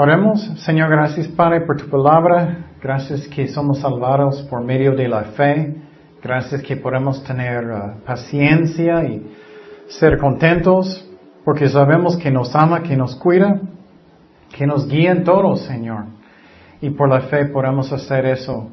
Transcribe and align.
Oremos, 0.00 0.40
Señor, 0.64 0.90
gracias 0.90 1.26
Padre 1.26 1.62
por 1.62 1.76
tu 1.76 1.90
palabra. 1.90 2.66
Gracias 2.80 3.26
que 3.26 3.48
somos 3.48 3.80
salvados 3.80 4.46
por 4.48 4.62
medio 4.62 4.94
de 4.94 5.08
la 5.08 5.24
fe. 5.24 5.74
Gracias 6.22 6.62
que 6.62 6.76
podemos 6.76 7.24
tener 7.24 7.64
uh, 7.64 8.00
paciencia 8.06 9.02
y 9.02 9.28
ser 9.88 10.18
contentos 10.18 11.04
porque 11.44 11.68
sabemos 11.68 12.16
que 12.16 12.30
nos 12.30 12.54
ama, 12.54 12.84
que 12.84 12.96
nos 12.96 13.16
cuida, 13.16 13.60
que 14.56 14.68
nos 14.68 14.86
guía 14.86 15.10
en 15.10 15.24
todo, 15.24 15.56
Señor. 15.56 16.04
Y 16.80 16.90
por 16.90 17.08
la 17.08 17.22
fe 17.22 17.46
podemos 17.46 17.92
hacer 17.92 18.24
eso, 18.24 18.70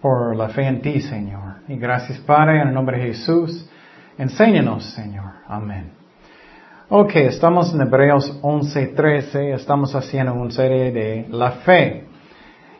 por 0.00 0.36
la 0.36 0.48
fe 0.50 0.68
en 0.68 0.80
ti, 0.80 1.00
Señor. 1.00 1.56
Y 1.66 1.76
gracias 1.76 2.20
Padre, 2.20 2.62
en 2.62 2.68
el 2.68 2.74
nombre 2.74 2.98
de 2.98 3.06
Jesús. 3.06 3.68
Enséñanos, 4.16 4.84
Señor. 4.94 5.32
Amén. 5.48 5.90
Ok, 6.90 7.16
estamos 7.16 7.74
en 7.74 7.82
Hebreos 7.82 8.40
11:13, 8.40 9.52
estamos 9.52 9.94
haciendo 9.94 10.32
una 10.32 10.50
serie 10.50 10.90
de 10.90 11.26
la 11.28 11.50
fe. 11.50 12.06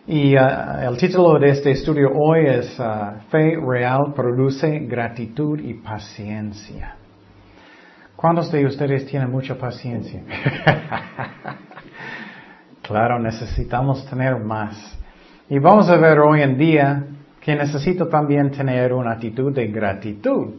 Y 0.06 0.34
uh, 0.34 0.88
el 0.88 0.96
título 0.96 1.38
de 1.38 1.50
este 1.50 1.72
estudio 1.72 2.12
hoy 2.14 2.46
es 2.46 2.80
uh, 2.80 3.20
Fe 3.30 3.58
real 3.60 4.14
produce 4.16 4.78
gratitud 4.88 5.60
y 5.60 5.74
paciencia. 5.74 6.96
¿Cuántos 8.16 8.50
de 8.50 8.64
ustedes 8.64 9.04
tienen 9.04 9.30
mucha 9.30 9.56
paciencia? 9.56 10.22
claro, 12.80 13.18
necesitamos 13.18 14.08
tener 14.08 14.38
más. 14.38 14.98
Y 15.50 15.58
vamos 15.58 15.90
a 15.90 15.98
ver 15.98 16.18
hoy 16.20 16.40
en 16.40 16.56
día 16.56 17.04
que 17.42 17.54
necesito 17.54 18.08
también 18.08 18.52
tener 18.52 18.94
una 18.94 19.12
actitud 19.12 19.54
de 19.54 19.66
gratitud. 19.66 20.54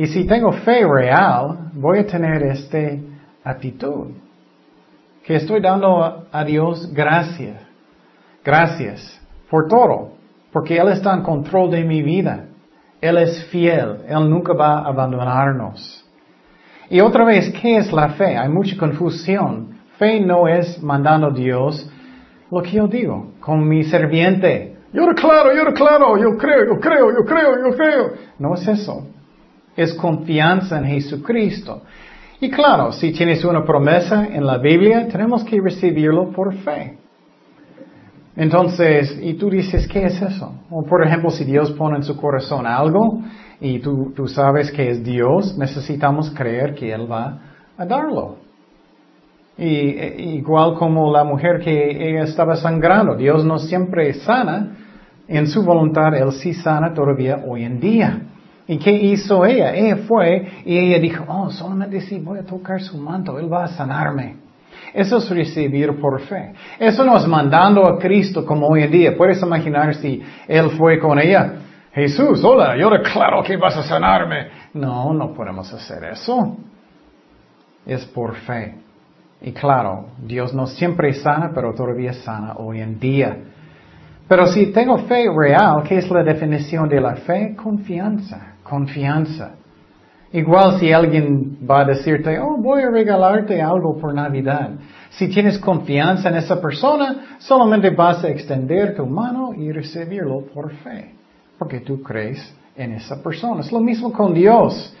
Y 0.00 0.06
si 0.06 0.24
tengo 0.24 0.50
fe 0.50 0.82
real, 0.86 1.72
voy 1.74 1.98
a 1.98 2.06
tener 2.06 2.42
esta 2.42 2.78
actitud. 3.44 4.06
Que 5.22 5.34
estoy 5.34 5.60
dando 5.60 6.26
a 6.32 6.42
Dios 6.42 6.90
gracias. 6.94 7.60
Gracias 8.42 9.20
por 9.50 9.68
todo. 9.68 10.12
Porque 10.54 10.78
Él 10.78 10.88
está 10.88 11.12
en 11.12 11.22
control 11.22 11.70
de 11.70 11.84
mi 11.84 12.00
vida. 12.00 12.46
Él 12.98 13.18
es 13.18 13.44
fiel. 13.50 13.98
Él 14.08 14.30
nunca 14.30 14.54
va 14.54 14.78
a 14.78 14.86
abandonarnos. 14.86 16.02
Y 16.88 17.02
otra 17.02 17.26
vez, 17.26 17.52
¿qué 17.60 17.76
es 17.76 17.92
la 17.92 18.08
fe? 18.08 18.38
Hay 18.38 18.48
mucha 18.48 18.78
confusión. 18.78 19.80
Fe 19.98 20.18
no 20.18 20.48
es 20.48 20.82
mandando 20.82 21.26
a 21.26 21.30
Dios 21.30 21.86
lo 22.50 22.62
que 22.62 22.70
yo 22.70 22.86
digo, 22.86 23.34
con 23.38 23.68
mi 23.68 23.84
serviente. 23.84 24.78
Yo 24.94 25.06
claro, 25.14 25.52
yo 25.54 25.74
claro, 25.74 26.16
yo 26.16 26.38
creo, 26.38 26.64
yo 26.68 26.80
creo, 26.80 27.10
yo 27.10 27.24
creo, 27.26 27.68
yo 27.68 27.76
creo. 27.76 28.12
No 28.38 28.54
es 28.54 28.66
eso 28.66 29.04
es 29.82 29.94
confianza 29.94 30.78
en 30.78 30.84
Jesucristo. 30.84 31.82
Y 32.40 32.50
claro, 32.50 32.92
si 32.92 33.12
tienes 33.12 33.44
una 33.44 33.64
promesa 33.64 34.26
en 34.26 34.46
la 34.46 34.58
Biblia, 34.58 35.06
tenemos 35.08 35.44
que 35.44 35.60
recibirlo 35.60 36.30
por 36.30 36.54
fe. 36.54 36.98
Entonces, 38.36 39.18
y 39.20 39.34
tú 39.34 39.50
dices, 39.50 39.86
¿qué 39.86 40.04
es 40.04 40.22
eso? 40.22 40.54
O 40.70 40.82
por 40.84 41.06
ejemplo, 41.06 41.30
si 41.30 41.44
Dios 41.44 41.70
pone 41.72 41.96
en 41.96 42.02
su 42.02 42.16
corazón 42.16 42.66
algo 42.66 43.20
y 43.60 43.80
tú, 43.80 44.12
tú 44.16 44.26
sabes 44.26 44.70
que 44.70 44.88
es 44.90 45.04
Dios, 45.04 45.58
necesitamos 45.58 46.30
creer 46.30 46.74
que 46.74 46.92
Él 46.92 47.10
va 47.10 47.38
a 47.76 47.84
darlo. 47.84 48.36
Y, 49.58 49.90
igual 50.38 50.74
como 50.76 51.12
la 51.12 51.24
mujer 51.24 51.60
que 51.60 52.18
estaba 52.22 52.56
sangrando, 52.56 53.16
Dios 53.16 53.44
no 53.44 53.58
siempre 53.58 54.14
sana, 54.14 54.76
en 55.28 55.46
su 55.46 55.62
voluntad 55.62 56.14
Él 56.14 56.32
sí 56.32 56.54
sana 56.54 56.94
todavía 56.94 57.44
hoy 57.46 57.64
en 57.64 57.78
día. 57.78 58.22
¿Y 58.66 58.78
qué 58.78 58.92
hizo 58.92 59.44
ella? 59.44 59.74
Ella 59.74 59.96
fue 60.08 60.62
y 60.64 60.78
ella 60.78 60.98
dijo, 60.98 61.24
oh, 61.28 61.50
solamente 61.50 62.00
si 62.02 62.18
voy 62.18 62.38
a 62.38 62.44
tocar 62.44 62.80
su 62.80 62.98
manto, 62.98 63.38
Él 63.38 63.52
va 63.52 63.64
a 63.64 63.68
sanarme. 63.68 64.36
Eso 64.94 65.18
es 65.18 65.30
recibir 65.30 66.00
por 66.00 66.20
fe. 66.22 66.52
Eso 66.78 67.04
no 67.04 67.16
es 67.16 67.26
mandando 67.26 67.86
a 67.86 67.98
Cristo 67.98 68.44
como 68.44 68.66
hoy 68.66 68.82
en 68.82 68.90
día. 68.90 69.16
Puedes 69.16 69.42
imaginar 69.42 69.94
si 69.94 70.22
Él 70.48 70.70
fue 70.70 70.98
con 70.98 71.18
ella. 71.18 71.54
Jesús, 71.92 72.42
hola, 72.44 72.76
yo 72.76 72.88
declaro 72.90 73.42
que 73.42 73.56
vas 73.56 73.76
a 73.76 73.82
sanarme. 73.82 74.48
No, 74.74 75.12
no 75.12 75.32
podemos 75.32 75.72
hacer 75.72 76.04
eso. 76.04 76.56
Es 77.86 78.04
por 78.06 78.36
fe. 78.36 78.76
Y 79.42 79.52
claro, 79.52 80.10
Dios 80.18 80.54
no 80.54 80.66
siempre 80.66 81.12
sana, 81.14 81.50
pero 81.54 81.74
todavía 81.74 82.12
sana 82.12 82.54
hoy 82.56 82.80
en 82.80 83.00
día. 83.00 83.36
Pero 84.30 84.46
si 84.46 84.72
tengo 84.72 84.96
fe 84.96 85.26
real, 85.28 85.82
¿qué 85.82 85.98
es 85.98 86.10
la 86.10 86.22
definición 86.22 86.88
de 86.88 87.00
la 87.02 87.16
fe? 87.16 87.54
Confianza 87.54 88.50
confianza. 88.70 89.56
Igual 90.32 90.78
si 90.78 90.92
alguien 90.92 91.58
va 91.68 91.80
a 91.80 91.84
decirte, 91.84 92.38
oh, 92.38 92.56
voy 92.56 92.82
a 92.82 92.90
regalarte 92.90 93.60
algo 93.60 93.98
por 93.98 94.14
Navidad. 94.14 94.70
Si 95.10 95.28
tienes 95.28 95.58
confianza 95.58 96.28
en 96.28 96.36
esa 96.36 96.60
persona, 96.60 97.36
solamente 97.38 97.90
vas 97.90 98.22
a 98.22 98.28
extender 98.28 98.94
tu 98.94 99.04
mano 99.06 99.52
y 99.52 99.72
recibirlo 99.72 100.42
por 100.54 100.70
fe, 100.84 101.16
porque 101.58 101.80
tú 101.80 102.00
crees 102.00 102.54
en 102.76 102.92
esa 102.92 103.20
persona. 103.20 103.62
Es 103.62 103.72
lo 103.72 103.80
mismo 103.80 104.12
con 104.12 104.32
Dios. 104.32 104.94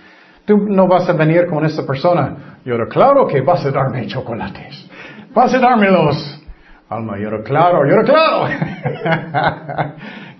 Tú 0.44 0.56
no 0.56 0.88
vas 0.88 1.08
a 1.08 1.12
venir 1.12 1.46
con 1.46 1.64
esa 1.64 1.86
persona, 1.86 2.58
yo 2.64 2.74
claro 2.88 3.28
que 3.28 3.40
vas 3.40 3.64
a 3.64 3.70
darme 3.70 4.08
chocolates, 4.08 4.90
vas 5.32 5.54
a 5.54 5.60
dármelos. 5.60 6.39
Alma, 6.90 7.16
yo 7.20 7.30
claro, 7.44 7.86
yo 7.88 8.02
claro. 8.02 8.52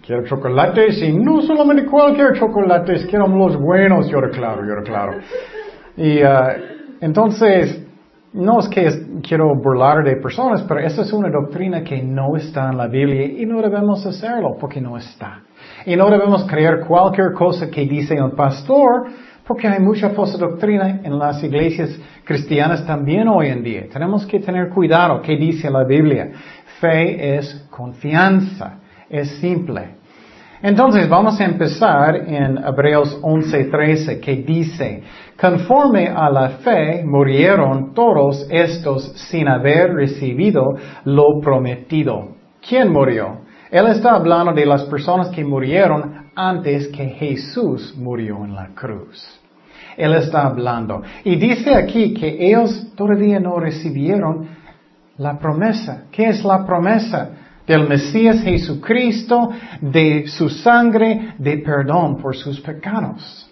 Quiero 0.05 0.25
chocolates 0.25 1.01
y 1.01 1.13
no 1.13 1.43
solamente 1.43 1.87
cualquier 1.87 2.33
chocolates, 2.33 3.07
quiero 3.07 3.29
los 3.29 3.57
buenos, 3.57 4.09
yo 4.09 4.19
claro, 4.33 4.63
yo 4.67 4.83
claro. 4.83 5.21
Y 5.97 6.21
uh, 6.25 6.99
entonces, 7.01 7.87
no 8.33 8.59
es 8.59 8.69
que 8.69 8.89
quiero 9.23 9.55
burlar 9.55 10.03
de 10.03 10.17
personas, 10.17 10.65
pero 10.67 10.81
esa 10.81 11.03
es 11.03 11.13
una 11.13 11.31
doctrina 11.31 11.85
que 11.85 12.03
no 12.03 12.35
está 12.37 12.71
en 12.71 12.79
la 12.79 12.89
Biblia 12.89 13.27
y 13.27 13.47
no 13.47 13.63
debemos 13.63 14.05
hacerlo 14.05 14.57
porque 14.59 14.81
no 14.81 14.97
está. 14.97 15.43
Y 15.87 15.95
no 15.95 16.11
debemos 16.11 16.45
creer 16.47 16.81
cualquier 16.81 17.33
cosa 17.33 17.71
que 17.71 17.83
dice 17.83 18.15
el 18.15 18.33
pastor 18.33 19.07
porque 19.51 19.67
hay 19.67 19.81
mucha 19.81 20.11
falsa 20.11 20.39
doctrina 20.39 21.01
en 21.03 21.19
las 21.19 21.43
iglesias 21.43 21.91
cristianas 22.23 22.87
también 22.87 23.27
hoy 23.27 23.49
en 23.49 23.65
día. 23.65 23.89
Tenemos 23.93 24.25
que 24.25 24.39
tener 24.39 24.69
cuidado 24.69 25.21
qué 25.21 25.37
dice 25.37 25.69
la 25.69 25.83
Biblia. 25.83 26.31
Fe 26.79 27.37
es 27.37 27.67
confianza, 27.69 28.79
es 29.09 29.29
simple. 29.41 29.97
Entonces 30.63 31.09
vamos 31.09 31.41
a 31.41 31.45
empezar 31.45 32.15
en 32.15 32.59
Hebreos 32.59 33.19
11:13 33.23 34.21
que 34.21 34.37
dice, 34.37 35.03
conforme 35.37 36.07
a 36.07 36.31
la 36.31 36.51
fe 36.51 37.03
murieron 37.05 37.93
todos 37.93 38.47
estos 38.51 39.15
sin 39.31 39.49
haber 39.49 39.95
recibido 39.95 40.63
lo 41.07 41.41
prometido. 41.43 42.37
¿Quién 42.61 42.93
murió? 42.93 43.50
Él 43.71 43.87
está 43.87 44.13
hablando 44.17 44.53
de 44.53 44.67
las 44.67 44.85
personas 44.85 45.29
que 45.29 45.45
murieron 45.45 46.31
antes 46.35 46.89
que 46.89 47.07
Jesús 47.09 47.95
murió 47.97 48.45
en 48.45 48.55
la 48.55 48.69
cruz. 48.75 49.41
Él 49.97 50.15
está 50.15 50.47
hablando. 50.47 51.03
Y 51.25 51.37
dice 51.37 51.75
aquí 51.75 52.15
que 52.15 52.49
ellos 52.49 52.89
todavía 52.97 53.39
no 53.39 53.61
recibieron 53.61 54.49
la 55.19 55.39
promesa. 55.39 56.05
¿Qué 56.11 56.29
es 56.29 56.45
la 56.45 56.65
promesa? 56.65 57.31
del 57.71 57.89
Mesías 57.89 58.43
Jesucristo, 58.43 59.51
de 59.81 60.27
su 60.27 60.49
sangre, 60.49 61.35
de 61.39 61.59
perdón 61.59 62.17
por 62.17 62.35
sus 62.35 62.61
pecados. 62.61 63.49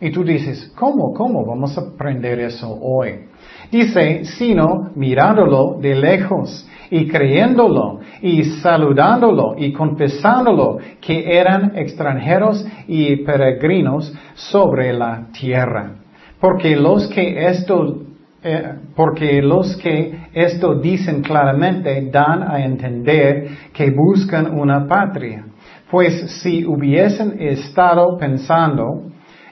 Y 0.00 0.10
tú 0.10 0.24
dices, 0.24 0.72
¿cómo? 0.74 1.12
¿Cómo 1.12 1.44
vamos 1.44 1.76
a 1.76 1.82
aprender 1.82 2.40
eso 2.40 2.74
hoy? 2.80 3.26
Dice, 3.70 4.24
sino 4.24 4.90
mirándolo 4.94 5.76
de 5.78 5.94
lejos 5.94 6.66
y 6.92 7.08
creyéndolo 7.08 8.00
y 8.20 8.44
saludándolo 8.60 9.54
y 9.56 9.72
confesándolo 9.72 10.76
que 11.00 11.38
eran 11.38 11.72
extranjeros 11.74 12.66
y 12.86 13.16
peregrinos 13.24 14.12
sobre 14.34 14.92
la 14.92 15.28
tierra. 15.32 15.94
Porque 16.38 16.76
los 16.76 17.08
que 17.08 17.46
esto 17.46 18.02
eh, 18.44 18.74
porque 18.94 19.40
los 19.40 19.74
que 19.78 20.18
esto 20.34 20.74
dicen 20.74 21.22
claramente 21.22 22.10
dan 22.12 22.42
a 22.42 22.62
entender 22.62 23.48
que 23.72 23.90
buscan 23.90 24.58
una 24.58 24.86
patria. 24.86 25.46
Pues 25.90 26.42
si 26.42 26.66
hubiesen 26.66 27.40
estado 27.40 28.18
pensando 28.18 29.04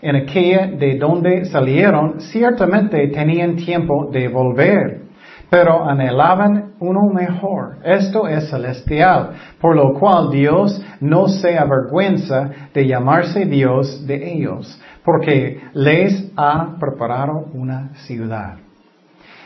en 0.02 0.16
aquella 0.16 0.66
de 0.66 0.98
donde 0.98 1.46
salieron, 1.46 2.20
ciertamente 2.20 3.08
tenían 3.08 3.56
tiempo 3.56 4.10
de 4.12 4.28
volver, 4.28 5.09
pero 5.50 5.84
anhelaban 5.84 6.74
uno 6.78 7.10
mejor. 7.12 7.78
Esto 7.84 8.28
es 8.28 8.48
celestial, 8.48 9.32
por 9.60 9.74
lo 9.74 9.98
cual 9.98 10.30
Dios 10.30 10.80
no 11.00 11.26
se 11.26 11.58
avergüenza 11.58 12.50
de 12.72 12.86
llamarse 12.86 13.44
Dios 13.44 14.06
de 14.06 14.32
ellos, 14.32 14.80
porque 15.04 15.60
les 15.74 16.30
ha 16.36 16.76
preparado 16.78 17.48
una 17.52 17.90
ciudad. 18.06 18.58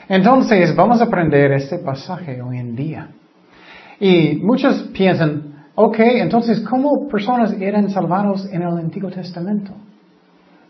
Entonces, 0.06 0.76
vamos 0.76 1.00
a 1.00 1.04
aprender 1.04 1.52
este 1.52 1.78
pasaje 1.78 2.42
hoy 2.42 2.58
en 2.58 2.76
día. 2.76 3.08
Y 3.98 4.36
muchos 4.42 4.90
piensan, 4.92 5.54
ok, 5.74 5.98
entonces, 5.98 6.60
¿cómo 6.60 7.08
personas 7.08 7.54
eran 7.58 7.88
salvados 7.88 8.46
en 8.52 8.60
el 8.60 8.76
Antiguo 8.76 9.10
Testamento? 9.10 9.72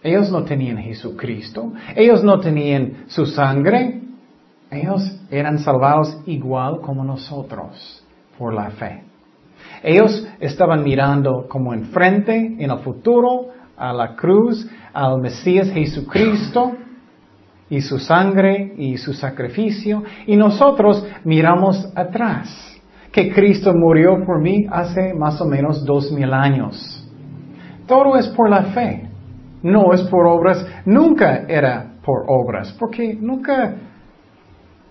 Ellos 0.00 0.30
no 0.30 0.44
tenían 0.44 0.76
Jesucristo, 0.76 1.72
ellos 1.96 2.22
no 2.22 2.38
tenían 2.38 3.04
su 3.08 3.25
sangre, 3.25 4.02
ellos 4.70 5.20
eran 5.38 5.58
salvados 5.58 6.16
igual 6.26 6.81
como 6.81 7.04
nosotros 7.04 8.04
por 8.38 8.54
la 8.54 8.70
fe. 8.70 9.02
Ellos 9.82 10.26
estaban 10.40 10.82
mirando 10.82 11.46
como 11.48 11.75
enfrente, 11.75 12.56
en 12.58 12.70
el 12.70 12.78
futuro, 12.78 13.48
a 13.76 13.92
la 13.92 14.14
cruz, 14.14 14.69
al 14.92 15.20
Mesías 15.20 15.70
Jesucristo 15.70 16.72
y 17.69 17.81
su 17.81 17.98
sangre 17.98 18.75
y 18.76 18.96
su 18.96 19.12
sacrificio. 19.12 20.02
Y 20.26 20.36
nosotros 20.36 21.04
miramos 21.25 21.92
atrás, 21.94 22.80
que 23.12 23.32
Cristo 23.32 23.72
murió 23.75 24.25
por 24.25 24.40
mí 24.40 24.66
hace 24.70 25.14
más 25.14 25.40
o 25.40 25.46
menos 25.46 25.84
dos 25.84 26.10
mil 26.12 26.32
años. 26.32 27.00
Todo 27.87 28.16
es 28.16 28.28
por 28.28 28.48
la 28.48 28.62
fe, 28.64 29.08
no 29.62 29.92
es 29.92 30.02
por 30.04 30.26
obras, 30.26 30.66
nunca 30.84 31.44
era 31.48 31.94
por 32.04 32.25
obras, 32.28 32.75
porque 32.78 33.14
nunca 33.20 33.75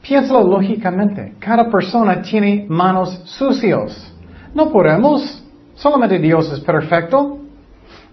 Piénsalo 0.03 0.43
lógicamente. 0.43 1.35
Cada 1.39 1.69
persona 1.69 2.21
tiene 2.21 2.65
manos 2.67 3.21
sucios. 3.23 4.13
No 4.53 4.69
podemos. 4.69 5.41
Solamente 5.75 6.19
Dios 6.19 6.51
es 6.51 6.59
perfecto. 6.59 7.39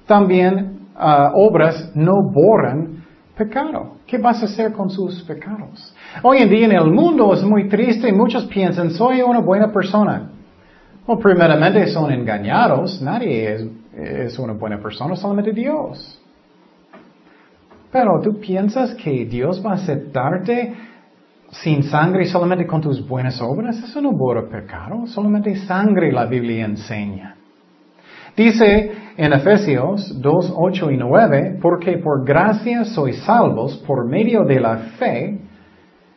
También 0.07 0.87
ah, 0.97 1.33
obras 1.35 1.91
no 1.97 2.13
borran 2.33 3.05
pecado. 3.37 3.97
¿Qué 4.07 4.19
vas 4.19 4.41
a 4.41 4.47
hacer 4.47 4.73
con 4.73 4.89
sus 4.89 5.23
pecados? 5.25 5.93
Hoy 6.23 6.39
en 6.39 6.49
día 6.49 6.67
en 6.67 6.73
el 6.73 6.93
mundo 6.93 7.35
es 7.35 7.43
muy 7.43 7.69
triste 7.69 8.09
y 8.09 8.13
muchos 8.13 8.47
piensan, 8.47 8.91
soy 8.93 9.23
una 9.23 9.41
buena 9.41 9.73
persona. 9.73 10.31
Well, 11.09 11.19
primeramente 11.21 11.89
son 11.89 12.13
engañados. 12.13 13.03
Nadie 13.03 13.53
es, 13.53 13.67
es 13.97 14.39
una 14.39 14.53
buena 14.53 14.81
persona, 14.81 15.17
solamente 15.17 15.53
Dios. 15.53 16.21
Pero 17.91 18.21
tú 18.23 18.39
piensas 18.39 18.95
que 18.95 19.25
Dios 19.27 19.61
va 19.65 19.73
a 19.73 19.75
aceptarte 19.75 20.73
sin 21.51 21.83
sangre 21.83 22.27
solamente 22.27 22.67
con 22.67 22.81
tus 22.81 23.07
buenas 23.07 23.41
obras, 23.41 23.77
eso 23.83 24.01
no 24.01 24.13
borra 24.13 24.49
pecado, 24.49 25.07
solamente 25.07 25.55
sangre 25.57 26.13
la 26.13 26.27
Biblia 26.27 26.65
enseña. 26.65 27.37
Dice 28.37 28.93
en 29.17 29.33
Efesios 29.33 30.21
2, 30.21 30.55
8 30.57 30.91
y 30.93 30.97
9, 30.97 31.59
porque 31.61 31.99
por 31.99 32.25
gracia 32.25 32.85
sois 32.85 33.19
salvos 33.25 33.77
por 33.87 34.07
medio 34.07 34.45
de 34.45 34.61
la 34.61 34.77
fe 34.99 35.39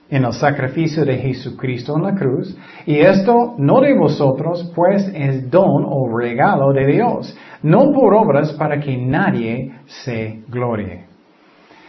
en 0.09 0.24
el 0.24 0.33
sacrificio 0.33 1.03
de 1.03 1.18
Jesucristo 1.18 1.95
en 1.97 2.03
la 2.03 2.13
cruz, 2.13 2.56
y 2.85 3.00
esto 3.00 3.56
no 3.57 3.81
de 3.81 3.97
vosotros, 3.97 4.71
pues 4.75 5.09
es 5.13 5.50
don 5.50 5.85
o 5.88 6.15
regalo 6.15 6.71
de 6.71 6.85
Dios, 6.85 7.35
no 7.63 7.91
por 7.91 8.13
obras 8.13 8.53
para 8.53 8.80
que 8.80 8.95
nadie 8.95 9.74
se 9.88 10.44
glorie. 10.47 11.06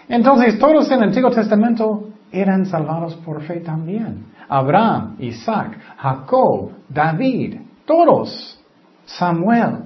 Entonces, 0.08 0.58
todos 0.58 0.91
en 0.91 0.99
el 0.99 1.08
Antiguo 1.08 1.31
Testamento 1.31 2.14
eran 2.32 2.67
salvados 2.67 3.15
por 3.17 3.43
fe 3.43 3.61
también. 3.61 4.26
Abraham, 4.49 5.17
Isaac, 5.19 5.79
Jacob, 5.97 6.73
David, 6.88 7.61
todos, 7.85 8.59
Samuel. 9.05 9.85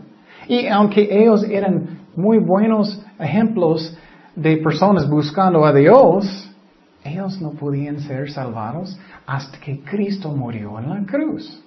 Y 0.48 0.66
aunque 0.66 1.08
ellos 1.10 1.44
eran 1.44 1.98
muy 2.16 2.38
buenos 2.38 3.00
ejemplos 3.18 3.96
de 4.34 4.56
personas 4.58 5.08
buscando 5.08 5.64
a 5.64 5.72
Dios, 5.72 6.48
ellos 7.04 7.40
no 7.40 7.50
podían 7.50 8.00
ser 8.00 8.30
salvados 8.30 8.98
hasta 9.26 9.58
que 9.58 9.80
Cristo 9.80 10.30
murió 10.30 10.78
en 10.78 10.88
la 10.90 11.06
cruz. 11.06 11.62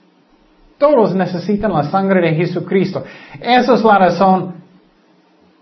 Todos 0.77 1.13
necesitan 1.13 1.71
la 1.71 1.83
sangre 1.83 2.21
de 2.21 2.35
Jesucristo. 2.35 3.03
Esa 3.39 3.75
es 3.75 3.83
la 3.83 3.99
razón. 3.99 4.55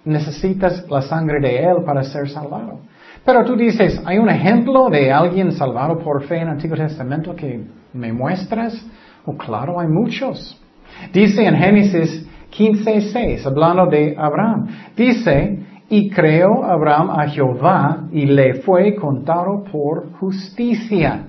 Necesitas 0.06 0.90
la 0.90 1.02
sangre 1.02 1.42
de 1.42 1.58
Él 1.58 1.84
para 1.86 2.04
ser 2.04 2.30
salvado. 2.30 2.80
Pero 3.26 3.44
tú 3.44 3.56
dices, 3.56 4.02
¿hay 4.06 4.18
un 4.18 4.30
ejemplo 4.30 4.90
de 4.90 5.12
alguien 5.12 5.52
salvado 5.52 6.00
por 6.00 6.24
fe 6.24 6.38
en 6.38 6.44
el 6.44 6.50
Antiguo 6.50 6.78
Testamento 6.78 7.36
que 7.36 7.64
me 7.94 8.12
muestras? 8.14 8.86
Oh, 9.26 9.36
claro, 9.38 9.80
hay 9.80 9.88
muchos. 9.88 10.60
Dice 11.14 11.46
en 11.46 11.56
Génesis 11.56 12.28
15:6, 12.52 13.46
hablando 13.46 13.86
de 13.88 14.16
Abraham, 14.18 14.68
dice, 14.96 15.60
y 15.90 16.10
creó 16.10 16.64
Abraham 16.64 17.10
a 17.10 17.28
Jehová 17.28 18.08
y 18.12 18.26
le 18.26 18.56
fue 18.62 18.96
contado 18.96 19.64
por 19.72 20.12
justicia. 20.14 21.26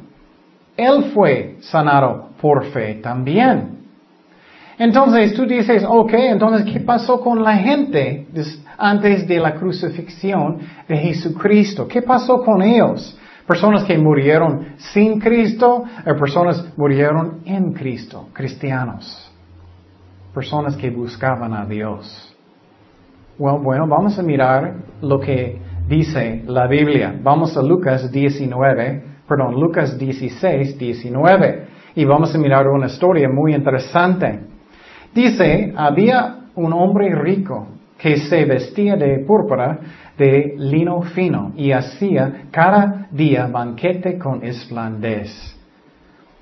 Él 0.76 1.04
fue 1.14 1.56
sanado 1.60 2.30
por 2.40 2.66
fe 2.66 2.94
también. 3.02 3.80
Entonces 4.78 5.34
tú 5.34 5.44
dices, 5.44 5.84
ok, 5.86 6.12
entonces 6.14 6.72
¿qué 6.72 6.80
pasó 6.80 7.20
con 7.20 7.42
la 7.42 7.56
gente 7.56 8.26
antes 8.80 9.28
de 9.28 9.38
la 9.38 9.54
crucifixión 9.54 10.58
de 10.88 10.96
Jesucristo? 10.96 11.86
¿Qué 11.86 12.02
pasó 12.02 12.42
con 12.42 12.62
ellos? 12.62 13.16
Personas 13.46 13.84
que 13.84 13.98
murieron 13.98 14.76
sin 14.76 15.20
Cristo 15.20 15.84
o 16.06 16.16
personas 16.16 16.72
murieron 16.76 17.40
en 17.44 17.72
Cristo, 17.72 18.28
cristianos. 18.32 19.30
Personas 20.32 20.76
que 20.76 20.90
buscaban 20.90 21.52
a 21.52 21.66
Dios. 21.66 22.34
Well, 23.38 23.58
bueno, 23.62 23.86
vamos 23.86 24.18
a 24.18 24.22
mirar 24.22 24.74
lo 25.02 25.18
que 25.18 25.60
dice 25.88 26.44
la 26.46 26.66
Biblia. 26.66 27.18
Vamos 27.22 27.56
a 27.56 27.62
Lucas 27.62 28.10
19, 28.10 29.04
perdón, 29.26 29.60
Lucas 29.60 29.98
16, 29.98 30.78
19. 30.78 31.66
Y 31.96 32.04
vamos 32.04 32.34
a 32.34 32.38
mirar 32.38 32.68
una 32.68 32.86
historia 32.86 33.28
muy 33.28 33.54
interesante. 33.54 34.40
Dice, 35.12 35.74
había 35.76 36.44
un 36.54 36.72
hombre 36.72 37.12
rico 37.16 37.66
que 38.00 38.16
se 38.16 38.44
vestía 38.46 38.96
de 38.96 39.18
púrpura 39.26 39.78
de 40.16 40.54
lino 40.56 41.02
fino 41.02 41.52
y 41.56 41.72
hacía 41.72 42.44
cada 42.50 43.08
día 43.10 43.46
banquete 43.46 44.18
con 44.18 44.42
esplendez. 44.42 45.56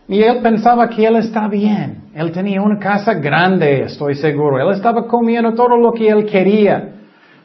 Y 0.06 0.22
él 0.22 0.38
pensaba 0.42 0.88
que 0.88 1.04
él 1.06 1.16
estaba 1.16 1.48
bien. 1.48 2.04
Él 2.14 2.32
tenía 2.32 2.62
una 2.62 2.78
casa 2.78 3.14
grande, 3.14 3.82
estoy 3.82 4.14
seguro. 4.14 4.58
Él 4.58 4.74
estaba 4.74 5.06
comiendo 5.06 5.52
todo 5.52 5.76
lo 5.76 5.92
que 5.92 6.08
él 6.08 6.24
quería. 6.24 6.94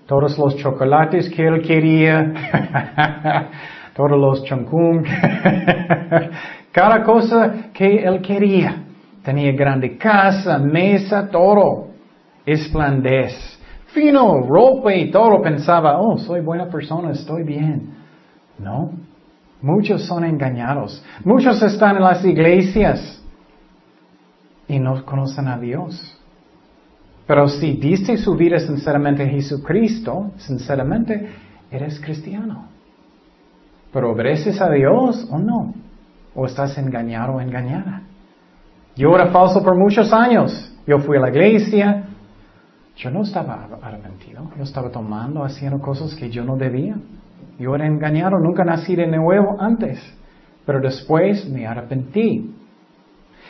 Todos 0.08 0.38
los 0.38 0.56
chocolates 0.58 1.30
que 1.30 1.46
él 1.46 1.62
quería. 1.62 2.32
todos 3.96 4.12
los 4.12 4.46
chancung. 4.46 5.04
Cada 6.72 7.04
cosa 7.04 7.54
que 7.74 7.98
él 7.98 8.22
quería. 8.22 8.84
Tenía 9.24 9.52
grande 9.52 9.98
casa, 9.98 10.58
mesa, 10.58 11.28
todo. 11.30 11.90
Esplandez. 12.46 13.53
Fino, 13.94 14.42
ropa 14.42 14.94
y 14.94 15.12
todo. 15.12 15.42
Pensaba, 15.42 16.00
oh, 16.00 16.18
soy 16.18 16.42
buena 16.42 16.68
persona, 16.68 17.12
estoy 17.12 17.44
bien. 17.44 17.94
No. 18.58 18.92
Muchos 19.62 20.06
son 20.06 20.26
engañados. 20.26 21.04
Muchos 21.24 21.62
están 21.62 21.98
en 21.98 22.04
las 22.04 22.26
iglesias 22.26 23.24
y 24.68 24.80
no 24.80 25.06
conocen 25.06 25.48
a 25.48 25.58
Dios. 25.58 26.20
Pero 27.26 27.48
si 27.48 27.74
diste 27.74 28.18
su 28.18 28.36
vida 28.36 28.60
sinceramente 28.60 29.24
a 29.24 29.28
Jesucristo, 29.28 30.32
sinceramente, 30.38 31.30
eres 31.72 32.00
cristiano. 32.02 32.68
Pero 33.94 34.12
obedeces 34.12 34.60
a 34.60 34.70
Dios 34.70 35.28
o 35.32 35.38
no. 35.38 35.74
O 36.36 36.46
estás 36.46 36.78
engañado 36.78 37.34
o 37.34 37.42
engañada. 37.42 38.02
Yo 38.96 39.16
era 39.16 39.28
falso 39.28 39.64
por 39.64 39.78
muchos 39.78 40.12
años. 40.12 40.76
Yo 40.86 41.00
fui 41.00 41.18
a 41.18 41.22
la 41.22 41.30
iglesia. 41.30 42.10
Yo 42.96 43.10
no 43.10 43.24
estaba 43.24 43.68
arrepentido. 43.82 44.50
Yo 44.58 44.64
estaba 44.64 44.90
tomando, 44.90 45.44
haciendo 45.44 45.80
cosas 45.80 46.16
que 46.16 46.30
yo 46.30 46.44
no 46.44 46.56
debía. 46.56 46.96
Yo 47.58 47.76
era 47.76 47.88
engañado. 47.88 48.38
Nunca 48.40 48.64
nací 48.64 48.96
de 48.96 49.08
nuevo 49.08 49.56
antes. 49.60 50.00
Pero 50.66 50.80
después 50.80 51.50
me 51.50 51.66
arrepentí. 51.66 52.54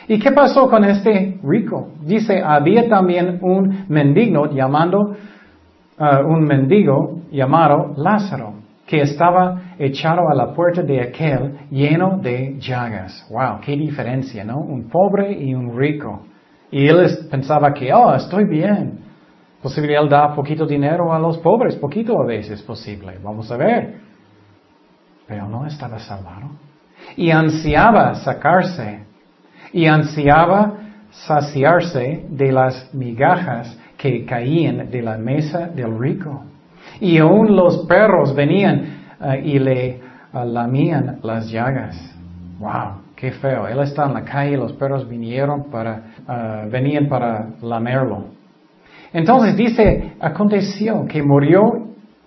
¿Y 0.08 0.18
qué 0.18 0.32
pasó 0.32 0.68
con 0.68 0.84
este 0.84 1.38
rico? 1.42 1.88
Dice, 2.02 2.42
había 2.42 2.88
también 2.88 3.38
un 3.42 3.86
mendigo 3.88 4.50
llamando, 4.50 4.98
uh, 5.98 6.26
un 6.26 6.44
mendigo 6.44 7.20
llamado 7.30 7.94
Lázaro 7.96 8.64
que 8.86 9.00
estaba 9.00 9.74
echado 9.78 10.28
a 10.28 10.34
la 10.34 10.52
puerta 10.52 10.82
de 10.82 11.00
aquel 11.00 11.56
lleno 11.70 12.18
de 12.18 12.58
llagas. 12.58 13.26
Wow, 13.30 13.60
qué 13.64 13.76
diferencia, 13.76 14.44
¿no? 14.44 14.58
Un 14.58 14.88
pobre 14.90 15.32
y 15.32 15.54
un 15.54 15.76
rico. 15.76 16.26
Y 16.70 16.86
él 16.86 17.06
pensaba 17.30 17.72
que, 17.72 17.92
oh, 17.92 18.14
estoy 18.14 18.44
bien. 18.44 18.98
Posible 19.64 19.96
él 19.96 20.10
da 20.10 20.34
poquito 20.34 20.66
dinero 20.66 21.10
a 21.10 21.18
los 21.18 21.38
pobres, 21.38 21.74
poquito 21.76 22.20
a 22.20 22.26
veces 22.26 22.60
posible. 22.60 23.18
Vamos 23.22 23.50
a 23.50 23.56
ver. 23.56 23.94
Pero 25.26 25.48
no 25.48 25.64
estaba 25.64 25.98
salvado. 26.00 26.50
Y 27.16 27.30
ansiaba 27.30 28.14
sacarse. 28.16 29.04
Y 29.72 29.86
ansiaba 29.86 30.74
saciarse 31.10 32.26
de 32.28 32.52
las 32.52 32.94
migajas 32.94 33.74
que 33.96 34.26
caían 34.26 34.90
de 34.90 35.00
la 35.00 35.16
mesa 35.16 35.66
del 35.68 35.98
rico. 35.98 36.44
Y 37.00 37.16
aún 37.16 37.56
los 37.56 37.86
perros 37.86 38.34
venían 38.34 39.14
eh, 39.18 39.40
y 39.46 39.58
le 39.58 39.86
eh, 39.88 40.00
lamían 40.44 41.20
las 41.22 41.48
llagas. 41.50 41.96
Wow, 42.58 43.00
qué 43.16 43.32
feo. 43.32 43.66
Él 43.66 43.78
está 43.78 44.04
en 44.04 44.12
la 44.12 44.24
calle, 44.26 44.58
los 44.58 44.74
perros 44.74 45.08
vinieron 45.08 45.70
para, 45.70 46.02
eh, 46.28 46.68
venían 46.70 47.08
para 47.08 47.48
lamerlo. 47.62 48.33
Entonces 49.14 49.56
dice, 49.56 50.12
aconteció 50.18 51.06
que 51.06 51.22
murió 51.22 51.60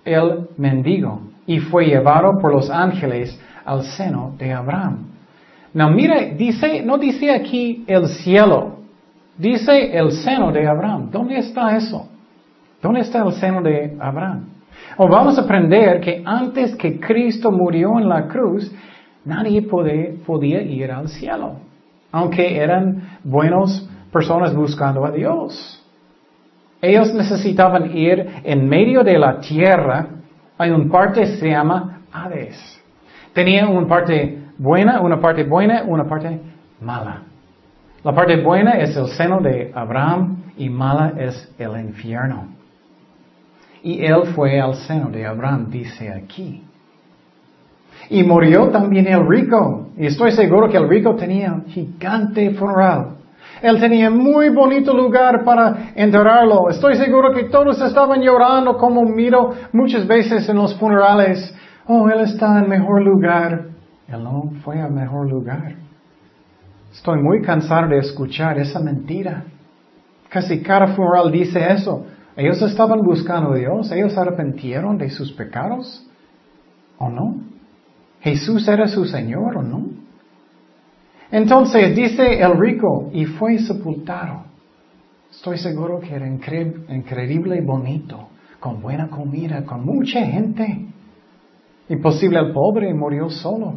el 0.06 0.48
mendigo 0.58 1.20
y 1.46 1.60
fue 1.60 1.86
llevado 1.86 2.40
por 2.42 2.54
los 2.54 2.70
ángeles 2.70 3.38
al 3.66 3.84
seno 3.84 4.34
de 4.38 4.54
Abraham. 4.54 5.08
No, 5.74 5.90
mire, 5.92 6.36
dice, 6.36 6.82
no 6.84 6.98
dice 6.98 7.30
aquí 7.30 7.84
el 7.88 8.08
cielo, 8.08 8.78
dice 9.38 9.98
el 9.98 10.14
seno 10.14 10.54
de 10.54 10.66
Abraham. 10.66 11.10
¿Dónde 11.12 11.40
está 11.40 11.76
eso? 11.76 12.08
¿Dónde 12.82 13.02
está 13.02 13.22
el 13.22 13.34
seno 13.34 13.62
de 13.62 13.98
Abraham? 14.00 14.46
O 14.96 15.10
vamos 15.10 15.38
a 15.38 15.42
aprender 15.42 16.00
que 16.00 16.24
antes 16.26 16.74
que 16.78 17.02
Cristo 17.02 17.52
murió 17.52 18.00
en 18.00 18.08
la 18.08 18.30
cruz, 18.30 18.74
nadie 19.26 19.62
podía 19.62 20.62
ir 20.62 20.90
al 20.90 21.10
cielo, 21.10 21.58
aunque 22.14 22.56
eran 22.58 23.20
buenas 23.26 23.86
personas 24.10 24.56
buscando 24.56 25.04
a 25.04 25.12
Dios. 25.12 25.84
Ellos 26.82 27.14
necesitaban 27.14 27.96
ir 27.96 28.42
en 28.44 28.68
medio 28.68 29.04
de 29.04 29.18
la 29.18 29.40
tierra. 29.40 30.08
Hay 30.58 30.70
una 30.70 30.92
parte 30.92 31.22
que 31.22 31.38
se 31.38 31.50
llama 31.50 32.02
Hades. 32.12 32.82
Tenía 33.34 33.68
una 33.68 33.88
parte 33.88 34.40
buena, 34.58 35.02
una 35.02 35.20
parte 35.20 35.44
buena, 35.44 35.84
una 35.84 36.06
parte 36.06 36.40
mala. 36.82 37.24
La 38.04 38.14
parte 38.14 38.42
buena 38.42 38.72
es 38.74 38.96
el 38.96 39.08
seno 39.10 39.42
de 39.42 39.72
Abraham 39.74 40.44
y 40.58 40.70
mala 40.70 41.14
es 41.18 41.54
el 41.58 41.80
infierno. 41.80 42.48
Y 43.84 44.04
él 44.06 44.28
fue 44.36 44.60
al 44.60 44.76
seno 44.76 45.10
de 45.10 45.26
Abraham, 45.26 45.70
dice 45.70 46.12
aquí. 46.12 46.64
Y 48.10 48.24
murió 48.24 48.70
también 48.70 49.08
el 49.08 49.28
rico. 49.28 49.90
Y 49.98 50.06
estoy 50.06 50.32
seguro 50.32 50.70
que 50.70 50.78
el 50.78 50.88
rico 50.88 51.16
tenía 51.16 51.54
un 51.54 51.66
gigante 51.66 52.52
funeral. 52.52 53.17
Él 53.62 53.80
tenía 53.80 54.10
muy 54.10 54.50
bonito 54.50 54.96
lugar 54.96 55.44
para 55.44 55.92
enterrarlo. 55.96 56.70
Estoy 56.70 56.96
seguro 56.96 57.34
que 57.34 57.46
todos 57.46 57.82
estaban 57.82 58.22
llorando 58.22 58.78
como 58.78 59.04
miro 59.04 59.54
muchas 59.74 60.06
veces 60.08 60.48
en 60.50 60.58
los 60.58 60.78
funerales. 60.80 61.54
Oh, 61.88 62.10
él 62.10 62.22
está 62.22 62.60
en 62.60 62.70
mejor 62.70 63.04
lugar. 63.04 63.66
Él 64.08 64.24
no 64.24 64.52
fue 64.64 64.82
al 64.82 64.92
mejor 64.92 65.30
lugar. 65.30 65.76
Estoy 66.92 67.22
muy 67.22 67.42
cansado 67.42 67.90
de 67.90 68.00
escuchar 68.00 68.58
esa 68.60 68.80
mentira. 68.80 69.44
Casi 70.30 70.62
cada 70.62 70.88
funeral 70.88 71.32
dice 71.32 71.60
eso. 71.72 72.06
Ellos 72.36 72.62
estaban 72.62 73.02
buscando 73.02 73.54
a 73.54 73.56
Dios. 73.56 73.92
Ellos 73.92 74.18
arrepentieron 74.18 74.98
de 74.98 75.10
sus 75.10 75.32
pecados. 75.32 76.06
¿O 76.98 77.10
no? 77.10 77.42
Jesús 78.22 78.68
era 78.68 78.88
su 78.88 79.06
Señor 79.06 79.58
o 79.58 79.62
no. 79.62 80.07
Entonces 81.32 81.96
dice 81.96 82.42
el 82.42 82.58
rico, 82.58 83.10
y 83.14 83.26
fue 83.26 83.60
sepultado. 83.60 84.44
Estoy 85.30 85.58
seguro 85.58 86.00
que 86.00 86.16
era 86.16 86.28
increíble 86.28 87.58
y 87.58 87.62
bonito, 87.62 88.30
con 88.60 88.82
buena 88.82 89.10
comida, 89.10 89.64
con 89.66 89.86
mucha 89.86 90.26
gente. 90.26 90.86
Imposible 91.90 92.40
el 92.40 92.54
pobre 92.54 92.94
murió 92.94 93.30
solo. 93.30 93.76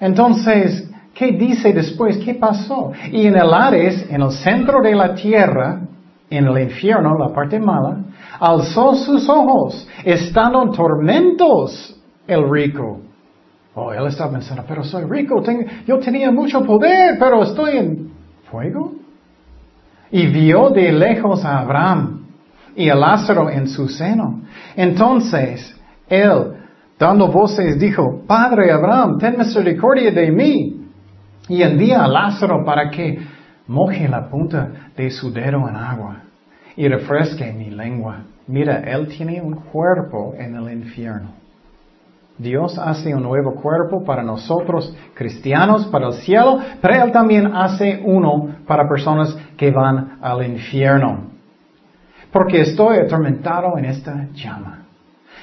Entonces, 0.00 0.90
¿qué 1.14 1.32
dice 1.32 1.72
después? 1.72 2.16
¿Qué 2.18 2.34
pasó? 2.34 2.92
Y 3.10 3.26
en 3.26 3.36
el 3.36 3.52
Ares, 3.52 4.06
en 4.08 4.22
el 4.22 4.32
centro 4.32 4.80
de 4.82 4.94
la 4.94 5.14
tierra, 5.14 5.82
en 6.30 6.46
el 6.46 6.62
infierno, 6.62 7.18
la 7.18 7.34
parte 7.34 7.60
mala, 7.60 8.04
alzó 8.40 8.94
sus 8.94 9.28
ojos, 9.28 9.86
estando 10.04 10.62
en 10.62 10.72
tormentos 10.72 12.00
el 12.26 12.48
rico. 12.48 13.00
Oh, 13.74 13.92
él 13.92 14.06
estaba 14.06 14.32
pensando, 14.32 14.64
pero 14.68 14.84
soy 14.84 15.04
rico, 15.04 15.42
yo 15.86 15.98
tenía 15.98 16.30
mucho 16.30 16.62
poder, 16.62 17.16
pero 17.18 17.42
estoy 17.42 17.78
en 17.78 18.10
fuego. 18.50 18.92
Y 20.10 20.26
vio 20.26 20.68
de 20.68 20.92
lejos 20.92 21.42
a 21.44 21.60
Abraham 21.60 22.26
y 22.76 22.90
a 22.90 22.94
Lázaro 22.94 23.48
en 23.48 23.66
su 23.66 23.88
seno. 23.88 24.42
Entonces, 24.76 25.74
él, 26.06 26.52
dando 26.98 27.28
voces, 27.28 27.78
dijo, 27.78 28.22
Padre 28.26 28.70
Abraham, 28.72 29.18
ten 29.18 29.38
misericordia 29.38 30.10
de 30.10 30.30
mí. 30.30 30.78
Y 31.48 31.62
envía 31.62 32.04
a 32.04 32.08
Lázaro 32.08 32.64
para 32.64 32.90
que 32.90 33.20
moje 33.66 34.06
la 34.06 34.28
punta 34.28 34.90
de 34.94 35.10
su 35.10 35.32
dedo 35.32 35.66
en 35.66 35.76
agua 35.76 36.22
y 36.76 36.88
refresque 36.88 37.52
mi 37.52 37.70
lengua. 37.70 38.24
Mira, 38.46 38.80
él 38.80 39.08
tiene 39.08 39.40
un 39.40 39.54
cuerpo 39.54 40.34
en 40.36 40.56
el 40.56 40.72
infierno. 40.72 41.41
Dios 42.38 42.78
hace 42.78 43.14
un 43.14 43.22
nuevo 43.22 43.54
cuerpo 43.54 44.04
para 44.04 44.22
nosotros 44.22 44.96
cristianos, 45.14 45.86
para 45.86 46.08
el 46.08 46.14
cielo, 46.14 46.58
pero 46.80 47.04
Él 47.04 47.12
también 47.12 47.46
hace 47.54 48.02
uno 48.04 48.56
para 48.66 48.88
personas 48.88 49.36
que 49.56 49.70
van 49.70 50.18
al 50.20 50.44
infierno. 50.44 51.30
Porque 52.32 52.62
estoy 52.62 52.98
atormentado 52.98 53.76
en 53.78 53.84
esta 53.84 54.28
llama. 54.32 54.86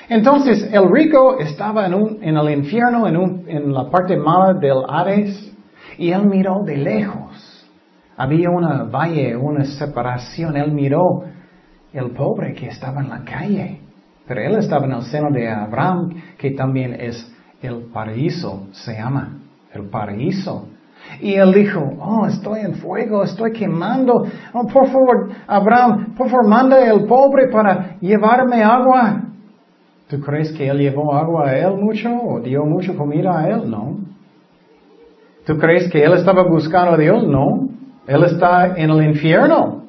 Entonces 0.09 0.67
el 0.73 0.91
rico 0.91 1.37
estaba 1.37 1.85
en, 1.85 1.93
un, 1.93 2.17
en 2.21 2.35
el 2.35 2.49
infierno, 2.49 3.07
en, 3.07 3.15
un, 3.15 3.45
en 3.47 3.71
la 3.71 3.89
parte 3.89 4.17
mala 4.17 4.53
del 4.53 4.83
Hades, 4.87 5.53
y 5.99 6.11
él 6.11 6.25
miró 6.25 6.63
de 6.63 6.77
lejos. 6.77 7.67
Había 8.17 8.49
una 8.49 8.83
valle, 8.83 9.35
una 9.35 9.65
separación. 9.65 10.57
Él 10.57 10.71
miró 10.71 11.23
el 11.93 12.11
pobre 12.11 12.53
que 12.53 12.67
estaba 12.67 13.01
en 13.01 13.09
la 13.09 13.23
calle. 13.23 13.81
Pero 14.29 14.41
él 14.41 14.57
estaba 14.59 14.85
en 14.85 14.91
el 14.91 15.01
seno 15.01 15.31
de 15.31 15.49
Abraham, 15.49 16.11
que 16.37 16.51
también 16.51 16.93
es 16.93 17.35
el 17.63 17.87
paraíso, 17.91 18.67
se 18.73 18.93
llama 18.93 19.39
el 19.73 19.89
paraíso. 19.89 20.67
Y 21.19 21.33
él 21.33 21.51
dijo, 21.51 21.81
oh, 21.99 22.27
estoy 22.27 22.59
en 22.59 22.75
fuego, 22.75 23.23
estoy 23.23 23.51
quemando. 23.53 24.27
Oh, 24.53 24.67
por 24.67 24.85
favor, 24.85 25.29
Abraham, 25.47 26.13
por 26.15 26.29
favor, 26.29 26.47
manda 26.47 26.79
el 26.79 27.05
pobre 27.05 27.47
para 27.47 27.97
llevarme 28.01 28.61
agua. 28.61 29.23
¿Tú 30.07 30.19
crees 30.21 30.51
que 30.51 30.67
él 30.67 30.77
llevó 30.77 31.15
agua 31.15 31.49
a 31.49 31.57
él 31.57 31.77
mucho 31.77 32.09
o 32.13 32.39
dio 32.39 32.63
mucha 32.65 32.93
comida 32.93 33.39
a 33.39 33.49
él? 33.49 33.67
No. 33.67 33.97
¿Tú 35.43 35.57
crees 35.57 35.91
que 35.91 36.03
él 36.03 36.13
estaba 36.13 36.43
buscando 36.43 36.91
a 36.91 36.97
Dios? 36.97 37.27
No. 37.27 37.67
Él 38.05 38.23
está 38.25 38.77
en 38.77 38.91
el 38.91 39.09
infierno. 39.09 39.85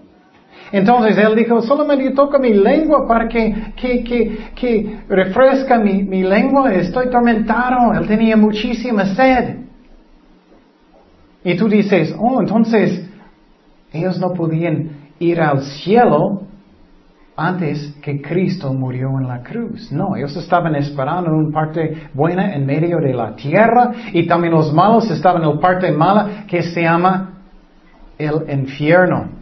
Entonces 0.72 1.18
él 1.18 1.34
dijo, 1.34 1.60
solamente 1.62 2.10
toca 2.10 2.38
mi 2.38 2.54
lengua 2.54 3.06
para 3.06 3.28
que, 3.28 3.72
que, 3.76 4.04
que, 4.04 4.38
que 4.54 5.00
refresca 5.08 5.78
mi, 5.78 6.04
mi 6.04 6.22
lengua, 6.22 6.72
estoy 6.72 7.10
tormentado, 7.10 7.92
él 7.94 8.06
tenía 8.06 8.36
muchísima 8.36 9.06
sed. 9.14 9.56
Y 11.42 11.56
tú 11.56 11.68
dices, 11.68 12.14
oh, 12.18 12.40
entonces 12.40 13.08
ellos 13.92 14.20
no 14.20 14.32
podían 14.32 14.90
ir 15.18 15.40
al 15.40 15.62
cielo 15.62 16.42
antes 17.36 17.96
que 18.02 18.20
Cristo 18.20 18.72
murió 18.72 19.08
en 19.18 19.26
la 19.26 19.42
cruz. 19.42 19.90
No, 19.90 20.14
ellos 20.14 20.36
estaban 20.36 20.76
esperando 20.76 21.32
una 21.32 21.52
parte 21.52 22.08
buena 22.14 22.54
en 22.54 22.66
medio 22.66 22.98
de 22.98 23.14
la 23.14 23.34
tierra 23.34 23.92
y 24.12 24.26
también 24.26 24.52
los 24.52 24.72
malos 24.72 25.10
estaban 25.10 25.42
en 25.42 25.48
la 25.48 25.60
parte 25.60 25.90
mala 25.90 26.44
que 26.46 26.62
se 26.62 26.82
llama 26.82 27.38
el 28.18 28.44
infierno 28.50 29.39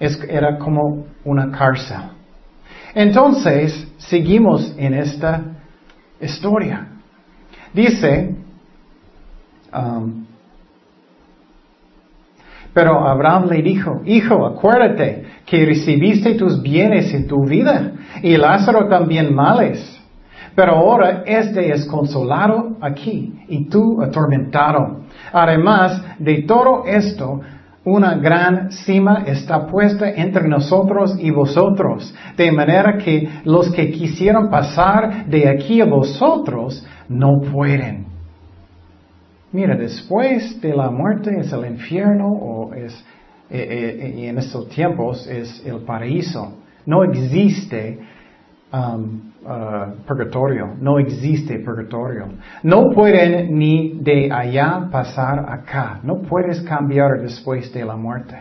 era 0.00 0.58
como 0.58 1.06
una 1.24 1.50
cárcel. 1.50 2.10
Entonces, 2.94 3.86
seguimos 3.98 4.74
en 4.76 4.94
esta 4.94 5.42
historia. 6.20 6.88
Dice, 7.72 8.34
um, 9.72 10.24
pero 12.72 13.06
Abraham 13.06 13.48
le 13.50 13.62
dijo, 13.62 14.02
hijo, 14.04 14.46
acuérdate 14.46 15.24
que 15.44 15.66
recibiste 15.66 16.34
tus 16.34 16.62
bienes 16.62 17.12
en 17.12 17.26
tu 17.26 17.44
vida 17.44 17.92
y 18.22 18.36
Lázaro 18.36 18.88
también 18.88 19.34
males. 19.34 19.94
Pero 20.54 20.76
ahora 20.76 21.22
este 21.26 21.72
es 21.72 21.86
consolado 21.86 22.76
aquí 22.80 23.32
y 23.48 23.68
tú 23.68 24.02
atormentado. 24.02 25.02
Además 25.32 26.02
de 26.18 26.42
todo 26.42 26.84
esto, 26.86 27.40
una 27.88 28.16
gran 28.16 28.70
cima 28.70 29.24
está 29.26 29.66
puesta 29.66 30.10
entre 30.10 30.46
nosotros 30.46 31.16
y 31.18 31.30
vosotros, 31.30 32.14
de 32.36 32.52
manera 32.52 32.98
que 32.98 33.28
los 33.44 33.70
que 33.72 33.90
quisieron 33.90 34.50
pasar 34.50 35.26
de 35.26 35.48
aquí 35.48 35.80
a 35.80 35.86
vosotros 35.86 36.84
no 37.08 37.40
pueden. 37.52 38.06
Mira, 39.52 39.76
después 39.76 40.60
de 40.60 40.74
la 40.74 40.90
muerte 40.90 41.40
es 41.40 41.52
el 41.52 41.64
infierno 41.64 42.28
o 42.28 42.74
es, 42.74 42.92
eh, 43.48 43.96
eh, 44.00 44.14
y 44.18 44.26
en 44.26 44.38
estos 44.38 44.68
tiempos 44.68 45.26
es 45.26 45.64
el 45.64 45.80
paraíso. 45.80 46.58
No 46.84 47.04
existe 47.04 47.98
um, 48.72 49.32
uh, 49.44 50.04
purgatorio, 50.06 50.74
no 50.80 50.98
existe 50.98 51.58
purgatorio. 51.60 52.28
No 52.62 52.90
pueden 52.94 53.58
ni 53.58 53.98
de 54.00 54.30
allá 54.30 54.88
pasar 54.90 55.46
acá, 55.48 56.00
no 56.02 56.22
puedes 56.22 56.60
cambiar 56.62 57.20
después 57.20 57.72
de 57.72 57.84
la 57.84 57.96
muerte. 57.96 58.36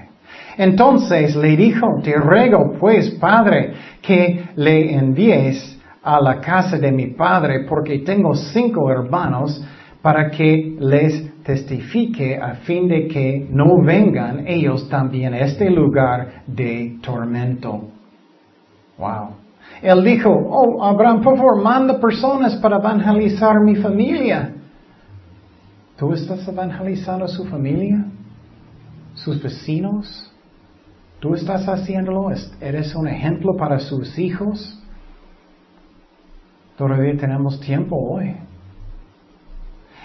Entonces 0.57 1.35
le 1.35 1.55
dijo, 1.55 1.87
te 2.03 2.15
ruego 2.15 2.73
pues, 2.79 3.11
Padre, 3.11 3.73
que 4.01 4.49
le 4.55 4.93
envíes 4.95 5.79
a 6.03 6.19
la 6.21 6.39
casa 6.39 6.77
de 6.77 6.91
mi 6.91 7.07
Padre, 7.07 7.65
porque 7.67 7.99
tengo 7.99 8.33
cinco 8.33 8.89
hermanos, 8.89 9.63
para 10.01 10.29
que 10.29 10.77
les 10.79 11.43
testifique 11.43 12.37
a 12.37 12.55
fin 12.65 12.87
de 12.87 13.07
que 13.07 13.47
no 13.49 13.81
vengan 13.81 14.47
ellos 14.47 14.87
también 14.89 15.33
a 15.33 15.39
este 15.39 15.69
lugar 15.69 16.43
de 16.47 16.97
tormento. 17.01 17.89
Wow. 18.97 19.46
Él 19.81 20.03
dijo, 20.03 20.29
oh, 20.29 20.83
Abraham, 20.83 21.21
por 21.21 21.37
favor, 21.37 21.61
manda 21.61 21.99
personas 21.99 22.55
para 22.55 22.77
evangelizar 22.77 23.59
mi 23.61 23.75
familia. 23.75 24.53
¿Tú 25.97 26.13
estás 26.13 26.47
evangelizando 26.47 27.25
a 27.25 27.27
su 27.27 27.45
familia? 27.45 28.05
¿Sus 29.15 29.41
vecinos? 29.41 30.31
¿Tú 31.19 31.33
estás 31.33 31.67
haciéndolo? 31.67 32.29
¿Eres 32.61 32.95
un 32.95 33.07
ejemplo 33.07 33.55
para 33.57 33.79
sus 33.79 34.17
hijos? 34.19 34.79
Todavía 36.77 37.17
tenemos 37.17 37.59
tiempo 37.59 37.95
hoy. 37.95 38.35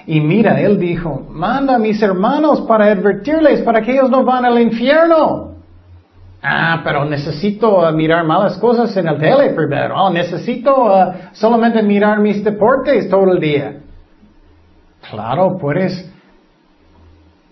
Y 0.06 0.20
mira, 0.20 0.60
él 0.60 0.80
dijo, 0.80 1.26
manda 1.30 1.76
a 1.76 1.78
mis 1.78 2.02
hermanos 2.02 2.62
para 2.62 2.86
advertirles 2.86 3.60
para 3.60 3.82
que 3.82 3.92
ellos 3.92 4.10
no 4.10 4.24
van 4.24 4.44
al 4.44 4.60
infierno. 4.60 5.51
Ah, 6.42 6.80
pero 6.82 7.04
necesito 7.04 7.88
uh, 7.88 7.92
mirar 7.92 8.24
malas 8.24 8.58
cosas 8.58 8.96
en 8.96 9.06
el 9.06 9.16
tele 9.18 9.54
primero. 9.54 9.94
Oh, 9.96 10.10
necesito 10.10 10.86
uh, 10.86 11.12
solamente 11.32 11.82
mirar 11.84 12.18
mis 12.18 12.42
deportes 12.42 13.08
todo 13.08 13.32
el 13.32 13.38
día. 13.38 13.80
Claro, 15.08 15.56
puedes, 15.60 16.10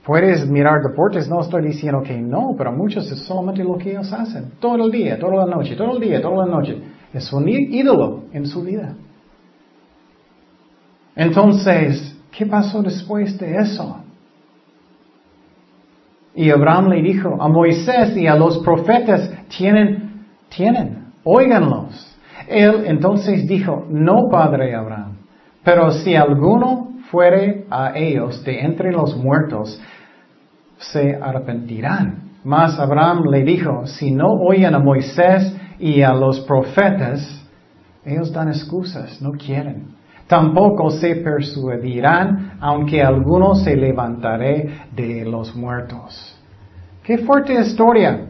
puedes 0.05 0.45
mirar 0.49 0.83
deportes, 0.83 1.29
no 1.29 1.41
estoy 1.41 1.63
diciendo 1.63 2.03
que 2.03 2.17
no, 2.17 2.55
pero 2.59 2.73
muchos 2.73 3.11
es 3.13 3.21
solamente 3.21 3.63
lo 3.63 3.79
que 3.79 3.93
ellos 3.93 4.13
hacen. 4.13 4.53
Todo 4.61 4.85
el 4.85 4.91
día, 4.91 5.19
toda 5.19 5.47
la 5.47 5.55
noche, 5.55 5.77
todo 5.77 5.97
el 5.97 6.01
día, 6.01 6.21
toda 6.21 6.45
la 6.45 6.53
noche. 6.53 6.83
Es 7.13 7.33
un 7.33 7.49
ídolo 7.49 8.25
en 8.33 8.47
su 8.47 8.63
vida. 8.63 8.95
Entonces, 11.15 12.17
¿qué 12.37 12.47
pasó 12.47 12.83
después 12.83 13.39
de 13.39 13.57
eso? 13.57 14.05
Y 16.35 16.51
Abraham 16.51 16.89
le 16.89 17.03
dijo 17.03 17.37
a 17.41 17.49
Moisés 17.49 18.17
y 18.17 18.27
a 18.27 18.37
los 18.37 18.59
profetas, 18.59 19.31
tienen, 19.57 20.27
tienen, 20.49 21.13
óiganlos. 21.25 22.07
Él 22.49 22.85
entonces 22.87 23.47
dijo, 23.47 23.87
no, 23.89 24.29
padre 24.31 24.75
Abraham, 24.75 25.19
pero 25.65 25.91
si 25.91 26.15
alguno 26.15 26.95
fuere 27.11 27.67
a 27.71 27.97
ellos 27.97 28.45
de 28.45 28.61
entre 28.61 28.93
los 28.93 29.17
muertos, 29.17 29.81
se 30.79 31.15
arrepentirán. 31.15 32.31
Mas 32.43 32.79
Abraham 32.79 33.25
le 33.31 33.45
dijo, 33.45 33.87
si 33.87 34.11
no 34.11 34.33
oyen 34.33 34.75
a 34.75 34.79
Moisés 34.79 35.55
y 35.79 36.03
a 36.03 36.15
los 36.15 36.41
profetas, 36.41 37.45
ellos 38.05 38.33
dan 38.33 38.49
excusas, 38.49 39.21
no 39.21 39.33
quieren. 39.33 40.00
Tampoco 40.27 40.91
se 40.91 41.17
persuadirán, 41.17 42.53
aunque 42.61 43.03
alguno 43.03 43.55
se 43.55 43.77
levantaré 43.77 44.85
de 44.93 45.25
los 45.25 45.55
muertos. 45.57 46.37
Qué 47.03 47.19
fuerte 47.19 47.55
historia. 47.55 48.27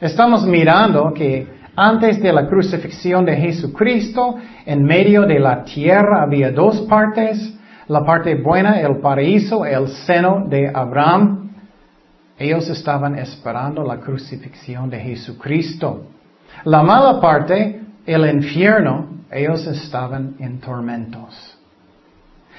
Estamos 0.00 0.46
mirando 0.46 1.12
que 1.12 1.58
antes 1.74 2.20
de 2.20 2.32
la 2.32 2.46
crucifixión 2.46 3.24
de 3.24 3.36
Jesucristo, 3.36 4.36
en 4.66 4.84
medio 4.84 5.22
de 5.22 5.38
la 5.38 5.64
tierra 5.64 6.22
había 6.22 6.52
dos 6.52 6.82
partes, 6.82 7.54
la 7.88 8.04
parte 8.04 8.34
buena, 8.34 8.80
el 8.80 8.98
paraíso, 8.98 9.64
el 9.64 9.88
seno 9.88 10.44
de 10.48 10.70
Abraham. 10.72 11.50
Ellos 12.38 12.68
estaban 12.68 13.18
esperando 13.18 13.82
la 13.82 13.98
crucifixión 13.98 14.90
de 14.90 15.00
Jesucristo. 15.00 16.04
La 16.64 16.82
mala 16.82 17.20
parte, 17.20 17.80
el 18.06 18.28
infierno, 18.28 19.17
ellos 19.30 19.66
estaban 19.66 20.36
en 20.38 20.60
tormentos. 20.60 21.58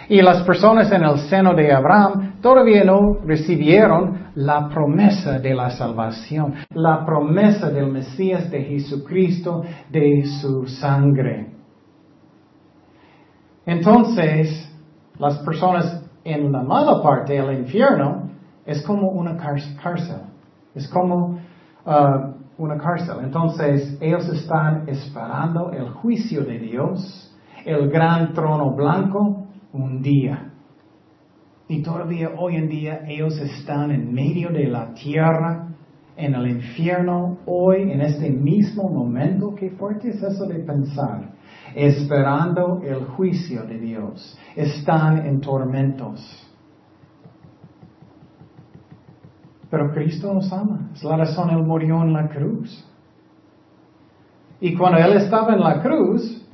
Y 0.07 0.21
las 0.21 0.43
personas 0.43 0.91
en 0.91 1.03
el 1.03 1.19
seno 1.29 1.53
de 1.53 1.73
Abraham 1.73 2.35
todavía 2.41 2.83
no 2.83 3.17
recibieron 3.25 4.29
la 4.35 4.69
promesa 4.69 5.39
de 5.39 5.53
la 5.53 5.69
salvación, 5.71 6.53
la 6.73 7.05
promesa 7.05 7.69
del 7.69 7.87
Mesías 7.87 8.49
de 8.49 8.63
Jesucristo, 8.63 9.63
de 9.89 10.25
su 10.41 10.65
sangre. 10.67 11.53
Entonces, 13.65 14.71
las 15.17 15.37
personas 15.39 16.01
en 16.23 16.51
la 16.51 16.63
mala 16.63 17.03
parte 17.03 17.33
del 17.33 17.59
infierno 17.59 18.29
es 18.65 18.81
como 18.83 19.09
una 19.09 19.37
cárcel, 19.37 20.21
es 20.73 20.87
como 20.87 21.39
uh, 21.85 22.38
una 22.59 22.77
cárcel. 22.77 23.17
Entonces 23.23 23.97
ellos 23.99 24.29
están 24.29 24.87
esperando 24.87 25.71
el 25.71 25.89
juicio 25.89 26.43
de 26.43 26.59
Dios, 26.59 27.35
el 27.65 27.89
gran 27.89 28.33
trono 28.33 28.75
blanco, 28.75 29.47
un 29.73 30.01
día. 30.01 30.51
Y 31.67 31.81
todavía 31.81 32.31
hoy 32.37 32.55
en 32.55 32.69
día 32.69 33.01
ellos 33.07 33.37
están 33.39 33.91
en 33.91 34.13
medio 34.13 34.49
de 34.49 34.67
la 34.67 34.93
tierra, 34.93 35.67
en 36.15 36.35
el 36.35 36.47
infierno, 36.47 37.37
hoy, 37.45 37.91
en 37.91 38.01
este 38.01 38.29
mismo 38.29 38.89
momento. 38.89 39.55
Qué 39.55 39.71
fuerte 39.71 40.09
es 40.09 40.21
eso 40.21 40.45
de 40.45 40.59
pensar 40.59 41.39
esperando 41.75 42.81
el 42.83 43.05
juicio 43.05 43.63
de 43.63 43.79
Dios. 43.79 44.37
Están 44.55 45.25
en 45.25 45.39
tormentos. 45.39 46.48
Pero 49.69 49.91
Cristo 49.93 50.33
nos 50.33 50.51
ama. 50.51 50.89
Es 50.93 51.03
la 51.03 51.17
razón 51.17 51.49
Él 51.49 51.63
murió 51.63 52.01
en 52.01 52.13
la 52.13 52.27
cruz. 52.27 52.85
Y 54.59 54.75
cuando 54.75 54.97
Él 54.99 55.17
estaba 55.17 55.53
en 55.53 55.61
la 55.61 55.81
cruz, 55.81 56.45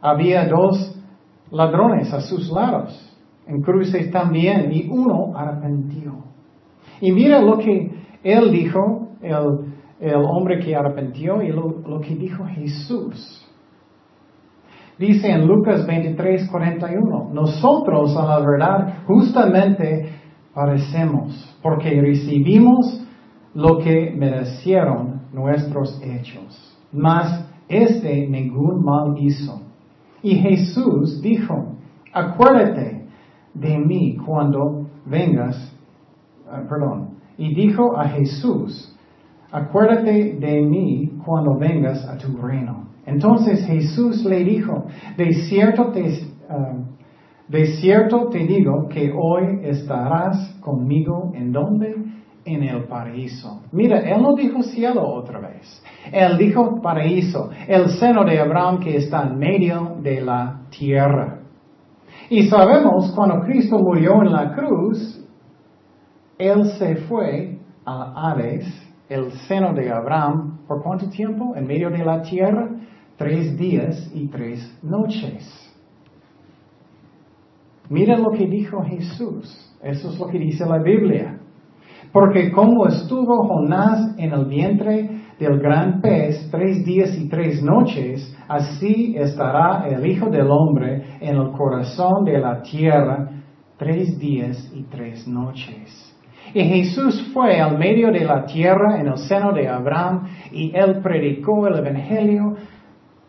había 0.00 0.46
dos 0.46 0.96
ladrones 1.50 2.12
a 2.12 2.20
sus 2.20 2.50
lados. 2.50 3.18
En 3.46 3.60
cruces 3.62 4.10
también. 4.10 4.72
Y 4.72 4.88
uno 4.88 5.36
arrepentió. 5.36 6.24
Y 7.00 7.12
mira 7.12 7.40
lo 7.40 7.58
que 7.58 7.90
Él 8.22 8.52
dijo, 8.52 9.08
el, 9.20 10.14
hombre 10.14 10.60
que 10.60 10.76
arrepentió, 10.76 11.42
y 11.42 11.50
lo 11.50 12.00
que 12.00 12.14
dijo 12.14 12.44
Jesús. 12.46 13.46
Dice 15.00 15.30
en 15.30 15.46
Lucas 15.46 15.86
23, 15.86 16.50
41, 16.50 17.30
nosotros 17.32 18.14
a 18.18 18.22
la 18.26 18.38
verdad 18.40 18.98
justamente 19.06 20.10
parecemos, 20.52 21.49
porque 21.62 22.00
recibimos 22.00 23.06
lo 23.54 23.78
que 23.78 24.12
merecieron 24.16 25.22
nuestros 25.32 26.00
hechos. 26.02 26.76
Mas 26.92 27.46
este 27.68 28.26
ningún 28.26 28.84
mal 28.84 29.14
hizo. 29.18 29.60
Y 30.22 30.36
Jesús 30.36 31.20
dijo, 31.22 31.76
acuérdate 32.12 33.06
de 33.54 33.78
mí 33.78 34.16
cuando 34.16 34.86
vengas, 35.06 35.74
ah, 36.50 36.62
perdón, 36.68 37.10
y 37.38 37.54
dijo 37.54 37.96
a 37.96 38.08
Jesús, 38.08 38.94
acuérdate 39.50 40.34
de 40.34 40.60
mí 40.60 41.12
cuando 41.24 41.56
vengas 41.56 42.06
a 42.06 42.16
tu 42.18 42.36
reino. 42.36 42.88
Entonces 43.06 43.64
Jesús 43.66 44.24
le 44.24 44.44
dijo, 44.44 44.86
de 45.16 45.32
cierto 45.48 45.86
te, 45.86 46.02
um, 46.48 46.84
de 47.50 47.66
cierto 47.80 48.28
te 48.28 48.38
digo 48.46 48.86
que 48.88 49.10
hoy 49.12 49.60
estarás 49.64 50.54
conmigo 50.60 51.32
en 51.34 51.50
donde? 51.50 51.96
En 52.44 52.62
el 52.62 52.84
paraíso. 52.84 53.62
Mira, 53.72 53.98
Él 53.98 54.22
no 54.22 54.34
dijo 54.34 54.62
cielo 54.62 55.02
otra 55.04 55.40
vez. 55.40 55.82
Él 56.12 56.38
dijo 56.38 56.80
paraíso, 56.80 57.50
el 57.66 57.90
seno 57.90 58.24
de 58.24 58.38
Abraham 58.38 58.78
que 58.78 58.96
está 58.96 59.24
en 59.24 59.38
medio 59.38 59.96
de 60.00 60.20
la 60.20 60.60
tierra. 60.70 61.40
Y 62.28 62.44
sabemos 62.44 63.12
cuando 63.16 63.40
Cristo 63.40 63.78
murió 63.78 64.22
en 64.22 64.30
la 64.30 64.54
cruz, 64.54 65.20
Él 66.38 66.66
se 66.78 66.96
fue 66.96 67.58
a 67.84 68.30
Hades, 68.30 68.66
el 69.08 69.32
seno 69.48 69.74
de 69.74 69.90
Abraham, 69.90 70.60
¿por 70.68 70.84
cuánto 70.84 71.08
tiempo? 71.10 71.56
En 71.56 71.66
medio 71.66 71.90
de 71.90 72.04
la 72.04 72.22
tierra 72.22 72.68
tres 73.16 73.58
días 73.58 74.08
y 74.14 74.28
tres 74.28 74.78
noches. 74.82 75.69
Mira 77.90 78.16
lo 78.16 78.30
que 78.30 78.46
dijo 78.46 78.82
Jesús. 78.84 79.74
Eso 79.82 80.10
es 80.10 80.18
lo 80.18 80.28
que 80.28 80.38
dice 80.38 80.64
la 80.64 80.78
Biblia. 80.78 81.40
Porque 82.12 82.52
como 82.52 82.86
estuvo 82.86 83.46
Jonás 83.48 84.14
en 84.16 84.32
el 84.32 84.44
vientre 84.46 85.10
del 85.40 85.58
gran 85.58 86.00
pez 86.00 86.48
tres 86.52 86.84
días 86.84 87.16
y 87.18 87.28
tres 87.28 87.60
noches, 87.62 88.36
así 88.48 89.16
estará 89.16 89.88
el 89.88 90.06
Hijo 90.06 90.30
del 90.30 90.48
Hombre 90.50 91.18
en 91.20 91.36
el 91.36 91.50
corazón 91.50 92.24
de 92.24 92.38
la 92.38 92.62
tierra 92.62 93.28
tres 93.76 94.18
días 94.20 94.70
y 94.72 94.84
tres 94.84 95.26
noches. 95.26 96.14
Y 96.54 96.62
Jesús 96.62 97.30
fue 97.32 97.60
al 97.60 97.76
medio 97.76 98.12
de 98.12 98.24
la 98.24 98.44
tierra 98.44 99.00
en 99.00 99.08
el 99.08 99.18
seno 99.18 99.52
de 99.52 99.68
Abraham 99.68 100.28
y 100.52 100.72
él 100.74 101.00
predicó 101.02 101.66
el 101.66 101.78
Evangelio 101.78 102.56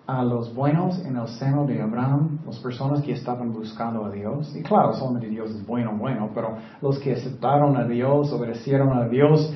a 0.08 0.24
los 0.24 0.54
buenos 0.54 1.00
en 1.06 1.16
el 1.16 1.28
seno 1.28 1.66
de 1.66 1.82
Abraham, 1.82 2.40
las 2.46 2.60
personas 2.60 3.02
que 3.02 3.14
estaban 3.14 3.54
buscando 3.54 4.06
a 4.06 4.12
Dios, 4.12 4.56
y 4.56 4.62
claro, 4.64 4.94
solamente 4.94 5.30
Dios 5.30 5.52
es 5.52 5.66
bueno, 5.66 5.98
bueno, 5.98 6.30
pero 6.34 6.58
los 6.82 7.00
que 7.00 7.14
aceptaron 7.14 7.78
a 7.78 7.86
Dios, 7.86 8.32
obedecieron 8.32 8.92
a 8.98 9.08
Dios, 9.08 9.54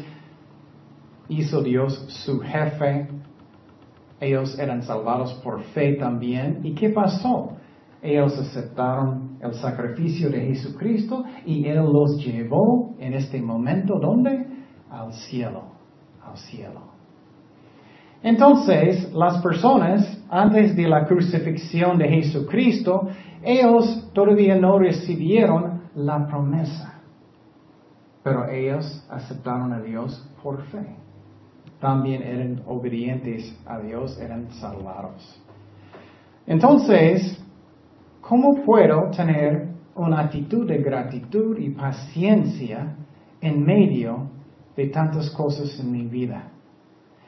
hizo 1.27 1.61
Dios 1.61 2.05
su 2.25 2.39
jefe, 2.39 3.07
ellos 4.19 4.57
eran 4.57 4.81
salvados 4.81 5.33
por 5.43 5.61
fe 5.63 5.95
también. 5.95 6.61
¿Y 6.63 6.73
qué 6.73 6.89
pasó? 6.89 7.57
Ellos 8.01 8.37
aceptaron 8.37 9.37
el 9.41 9.53
sacrificio 9.55 10.29
de 10.29 10.41
Jesucristo 10.41 11.23
y 11.45 11.67
Él 11.67 11.77
los 11.77 12.23
llevó 12.23 12.95
en 12.99 13.13
este 13.13 13.41
momento, 13.41 13.99
¿dónde? 13.99 14.47
Al 14.89 15.11
cielo, 15.13 15.63
al 16.23 16.37
cielo. 16.37 16.94
Entonces, 18.25 19.13
las 19.13 19.39
personas, 19.43 20.17
antes 20.31 20.75
de 20.75 20.87
la 20.87 21.05
crucifixión 21.05 21.95
de 21.99 22.09
Jesucristo, 22.09 23.07
ellos 23.43 24.09
todavía 24.13 24.55
no 24.55 24.79
recibieron 24.79 25.83
la 25.93 26.25
promesa. 26.25 27.01
Pero 28.23 28.49
ellos 28.49 29.05
aceptaron 29.11 29.71
a 29.73 29.79
Dios 29.79 30.27
por 30.41 30.63
fe. 30.69 30.87
También 31.79 32.23
eran 32.23 32.63
obedientes 32.65 33.55
a 33.63 33.77
Dios, 33.77 34.19
eran 34.19 34.49
salvados. 34.53 35.39
Entonces, 36.47 37.39
¿cómo 38.21 38.65
puedo 38.65 39.11
tener 39.11 39.67
una 39.93 40.21
actitud 40.21 40.67
de 40.67 40.79
gratitud 40.79 41.59
y 41.59 41.69
paciencia 41.69 42.95
en 43.39 43.63
medio 43.63 44.31
de 44.75 44.87
tantas 44.87 45.29
cosas 45.29 45.79
en 45.79 45.91
mi 45.91 46.07
vida? 46.07 46.53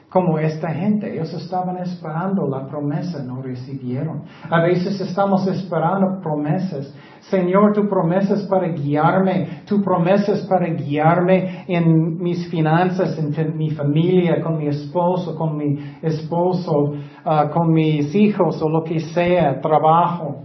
Como 0.10 0.40
esta 0.40 0.70
gente. 0.70 1.14
Ellos 1.14 1.34
estaban 1.34 1.78
esperando 1.78 2.48
la 2.48 2.68
promesa, 2.68 3.22
no 3.24 3.42
recibieron. 3.42 4.24
A 4.50 4.62
veces 4.62 5.00
estamos 5.02 5.46
esperando 5.48 6.22
promesas. 6.22 6.94
Señor, 7.30 7.74
tu 7.74 7.90
promesas 7.90 8.44
para 8.44 8.70
guiarme, 8.70 9.64
tu 9.66 9.82
promesas 9.82 10.46
para 10.48 10.68
guiarme 10.68 11.66
en 11.68 12.18
mis 12.18 12.50
finanzas, 12.50 13.18
en 13.18 13.58
mi 13.58 13.72
familia, 13.72 14.42
con 14.42 14.58
mi 14.58 14.68
esposo, 14.68 15.36
con 15.36 15.58
mi 15.58 15.78
esposo, 16.02 16.94
ah, 17.26 17.50
con 17.52 17.74
mis 17.74 18.16
hijos 18.16 18.62
o 18.62 18.70
lo 18.70 18.84
que 18.84 19.00
sea, 19.00 19.60
trabajo. 19.60 20.44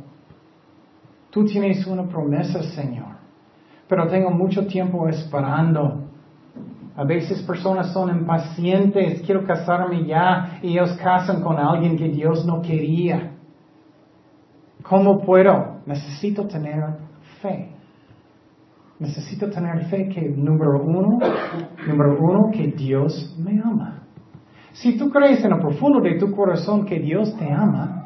Tú 1.30 1.44
tienes 1.44 1.86
una 1.86 2.08
promesa, 2.08 2.62
Señor. 2.62 3.12
Pero 3.88 4.08
tengo 4.08 4.30
mucho 4.30 4.66
tiempo 4.66 5.08
esperando. 5.08 6.01
A 6.94 7.04
veces 7.04 7.42
personas 7.42 7.92
son 7.92 8.10
impacientes, 8.10 9.22
quiero 9.22 9.44
casarme 9.44 10.04
ya, 10.04 10.58
y 10.62 10.72
ellos 10.72 10.92
casan 11.02 11.42
con 11.42 11.58
alguien 11.58 11.96
que 11.96 12.08
Dios 12.08 12.44
no 12.44 12.60
quería. 12.60 13.32
¿Cómo 14.82 15.20
puedo? 15.20 15.80
Necesito 15.86 16.46
tener 16.46 16.82
fe. 17.40 17.70
Necesito 18.98 19.48
tener 19.48 19.86
fe 19.86 20.08
que, 20.08 20.20
número 20.20 20.82
uno, 20.82 21.18
número 21.86 22.18
uno, 22.20 22.50
que 22.52 22.68
Dios 22.68 23.36
me 23.38 23.60
ama. 23.60 24.02
Si 24.72 24.98
tú 24.98 25.10
crees 25.10 25.42
en 25.44 25.50
lo 25.50 25.60
profundo 25.60 26.00
de 26.00 26.18
tu 26.18 26.30
corazón 26.30 26.84
que 26.84 26.98
Dios 26.98 27.34
te 27.36 27.50
ama, 27.50 28.04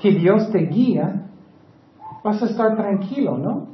que 0.00 0.12
Dios 0.12 0.50
te 0.50 0.60
guía, 0.60 1.26
vas 2.24 2.42
a 2.42 2.46
estar 2.46 2.74
tranquilo, 2.74 3.36
¿no? 3.36 3.68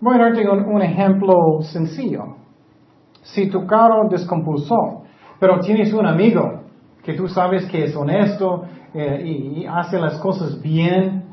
Voy 0.00 0.16
a 0.16 0.18
darte 0.18 0.48
un 0.48 0.82
ejemplo 0.82 1.62
sencillo. 1.62 2.41
Si 3.22 3.48
tu 3.48 3.66
carro 3.66 4.08
descompulsó, 4.08 5.02
pero 5.38 5.60
tienes 5.60 5.92
un 5.92 6.06
amigo 6.06 6.62
que 7.02 7.14
tú 7.14 7.28
sabes 7.28 7.66
que 7.66 7.84
es 7.84 7.96
honesto 7.96 8.64
eh, 8.94 9.22
y, 9.24 9.66
hace 9.66 9.98
las 9.98 10.18
cosas 10.18 10.60
bien 10.60 11.24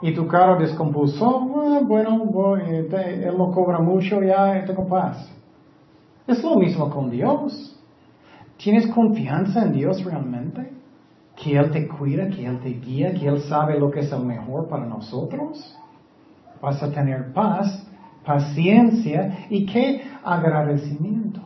y 0.00 0.14
tu 0.14 0.26
carro 0.26 0.58
descompulsó, 0.58 1.40
bueno, 1.86 2.56
eh, 2.56 3.24
él 3.26 3.36
no 3.36 3.50
cobra 3.50 3.80
mucho, 3.80 4.22
ya 4.22 4.64
tengo 4.64 4.86
paz. 4.86 5.30
Es 6.26 6.42
lo 6.42 6.56
mismo 6.56 6.90
con 6.90 7.10
Dios. 7.10 7.74
¿Tienes 8.58 8.86
confianza 8.88 9.62
en 9.62 9.72
Dios 9.72 10.04
realmente? 10.04 10.72
Que 11.34 11.56
Él 11.56 11.70
te 11.70 11.88
cuida, 11.88 12.28
que 12.28 12.44
Él 12.44 12.58
te 12.60 12.70
guía, 12.70 13.14
que 13.14 13.26
Él 13.26 13.40
sabe 13.42 13.78
lo 13.78 13.90
que 13.90 14.00
es 14.00 14.12
el 14.12 14.24
mejor 14.24 14.68
para 14.68 14.84
nosotros. 14.84 15.76
Vas 16.60 16.82
a 16.82 16.90
tener 16.90 17.32
paz 17.32 17.87
paciencia 18.28 19.46
y 19.48 19.64
qué 19.64 20.02
agradecimiento. 20.22 21.40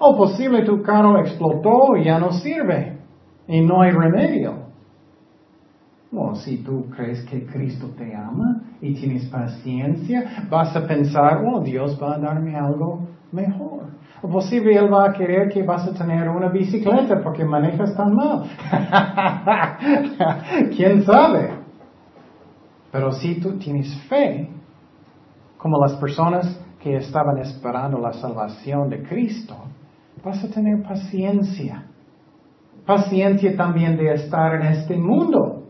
O 0.00 0.16
posible 0.16 0.64
tu 0.64 0.82
carro 0.82 1.20
explotó 1.20 1.96
y 1.96 2.04
ya 2.04 2.18
no 2.18 2.32
sirve 2.32 2.98
y 3.46 3.60
no 3.60 3.80
hay 3.80 3.92
remedio. 3.92 4.64
Bueno, 6.10 6.34
si 6.34 6.58
tú 6.58 6.86
crees 6.90 7.24
que 7.26 7.46
Cristo 7.46 7.90
te 7.96 8.14
ama 8.14 8.62
y 8.80 8.94
tienes 8.94 9.26
paciencia, 9.26 10.46
vas 10.50 10.74
a 10.76 10.86
pensar, 10.86 11.42
oh, 11.44 11.60
Dios 11.60 11.98
va 12.00 12.14
a 12.14 12.18
darme 12.18 12.56
algo 12.56 13.08
mejor. 13.32 13.94
O 14.22 14.28
posible 14.28 14.76
Él 14.76 14.92
va 14.92 15.10
a 15.10 15.12
querer 15.12 15.48
que 15.48 15.62
vas 15.62 15.86
a 15.86 15.94
tener 15.94 16.28
una 16.28 16.48
bicicleta 16.48 17.20
porque 17.22 17.44
manejas 17.44 17.96
tan 17.96 18.14
mal. 18.14 18.44
¿Quién 20.76 21.04
sabe? 21.04 21.50
Pero 22.90 23.12
si 23.12 23.40
tú 23.40 23.58
tienes 23.58 23.92
fe, 24.08 24.48
como 25.64 25.78
las 25.78 25.94
personas 25.94 26.60
que 26.78 26.94
estaban 26.98 27.38
esperando 27.38 27.98
la 27.98 28.12
salvación 28.12 28.90
de 28.90 29.02
Cristo, 29.02 29.56
vas 30.22 30.44
a 30.44 30.50
tener 30.50 30.82
paciencia. 30.82 31.86
Paciencia 32.84 33.56
también 33.56 33.96
de 33.96 34.12
estar 34.12 34.56
en 34.56 34.66
este 34.74 34.94
mundo. 34.98 35.62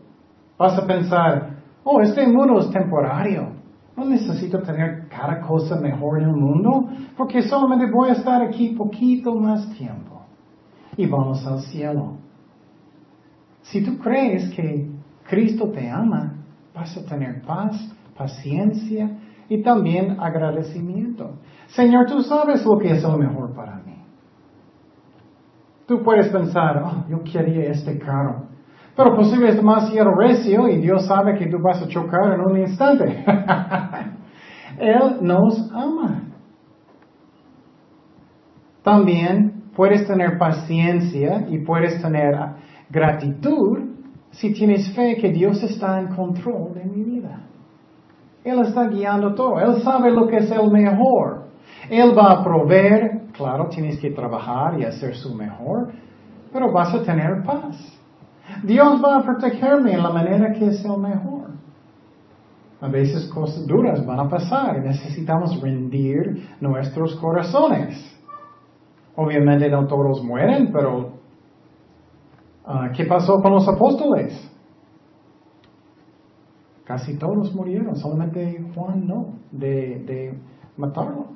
Vas 0.58 0.76
a 0.76 0.84
pensar, 0.84 1.58
oh, 1.84 2.00
este 2.00 2.26
mundo 2.26 2.58
es 2.58 2.72
temporario. 2.72 3.50
No 3.96 4.04
necesito 4.06 4.58
tener 4.62 5.06
cada 5.08 5.40
cosa 5.42 5.76
mejor 5.76 6.20
en 6.20 6.30
el 6.30 6.34
mundo 6.34 6.88
porque 7.16 7.42
solamente 7.42 7.88
voy 7.88 8.08
a 8.08 8.14
estar 8.14 8.42
aquí 8.42 8.70
poquito 8.70 9.32
más 9.36 9.70
tiempo. 9.78 10.22
Y 10.96 11.06
vamos 11.06 11.46
al 11.46 11.60
cielo. 11.60 12.16
Si 13.62 13.80
tú 13.80 13.96
crees 13.98 14.52
que 14.56 14.90
Cristo 15.28 15.70
te 15.70 15.88
ama, 15.88 16.34
vas 16.74 16.96
a 16.96 17.06
tener 17.06 17.42
paz, 17.42 17.76
paciencia 18.16 19.20
y 19.48 19.62
también 19.62 20.16
agradecimiento. 20.20 21.38
Señor, 21.68 22.06
tú 22.06 22.22
sabes 22.22 22.64
lo 22.64 22.78
que 22.78 22.92
es 22.92 23.02
lo 23.02 23.16
mejor 23.16 23.54
para 23.54 23.76
mí. 23.76 23.96
Tú 25.86 26.02
puedes 26.02 26.28
pensar, 26.28 26.82
oh, 26.82 27.04
yo 27.08 27.22
quería 27.22 27.70
este 27.70 27.98
carro. 27.98 28.48
Pero 28.96 29.16
posible 29.16 29.48
es 29.48 29.56
demasiado 29.56 30.12
recio 30.14 30.68
y 30.68 30.78
Dios 30.78 31.06
sabe 31.06 31.36
que 31.36 31.46
tú 31.46 31.58
vas 31.60 31.82
a 31.82 31.88
chocar 31.88 32.32
en 32.32 32.40
un 32.40 32.58
instante. 32.58 33.24
Él 34.78 35.18
nos 35.20 35.70
ama. 35.72 36.22
También 38.82 39.64
puedes 39.74 40.06
tener 40.06 40.38
paciencia 40.38 41.46
y 41.48 41.58
puedes 41.58 42.00
tener 42.00 42.34
gratitud 42.90 43.94
si 44.30 44.52
tienes 44.52 44.94
fe 44.94 45.16
que 45.16 45.32
Dios 45.32 45.62
está 45.62 46.00
en 46.00 46.08
control 46.08 46.74
de 46.74 46.84
mi 46.84 47.02
vida. 47.02 47.40
Él 48.44 48.60
está 48.60 48.88
guiando 48.88 49.34
todo. 49.34 49.58
Él 49.58 49.82
sabe 49.82 50.10
lo 50.10 50.28
que 50.28 50.36
es 50.36 50.50
el 50.50 50.70
mejor. 50.70 51.44
Él 51.88 52.16
va 52.16 52.32
a 52.32 52.44
proveer. 52.44 53.22
Claro, 53.32 53.68
tienes 53.68 53.98
que 53.98 54.10
trabajar 54.10 54.78
y 54.78 54.84
hacer 54.84 55.16
su 55.16 55.34
mejor, 55.34 55.92
pero 56.52 56.72
vas 56.72 56.94
a 56.94 57.02
tener 57.02 57.42
paz. 57.44 57.76
Dios 58.62 59.02
va 59.02 59.16
a 59.16 59.22
protegerme 59.22 59.94
en 59.94 60.02
la 60.02 60.10
manera 60.10 60.52
que 60.52 60.66
es 60.66 60.84
el 60.84 60.98
mejor. 60.98 61.50
A 62.80 62.88
veces 62.88 63.30
cosas 63.32 63.66
duras 63.66 64.04
van 64.04 64.20
a 64.20 64.28
pasar 64.28 64.78
necesitamos 64.82 65.60
rendir 65.60 66.46
nuestros 66.60 67.16
corazones. 67.16 68.14
Obviamente 69.16 69.70
no 69.70 69.86
todos 69.86 70.22
mueren, 70.22 70.70
pero 70.70 71.14
ah, 72.66 72.90
¿qué 72.94 73.06
pasó 73.06 73.40
con 73.40 73.52
los 73.52 73.66
apóstoles? 73.66 74.53
Casi 76.84 77.16
todos 77.16 77.54
murieron, 77.54 77.96
solamente 77.96 78.62
Juan 78.74 79.06
no, 79.06 79.38
de, 79.50 80.38
matarlo. 80.76 81.28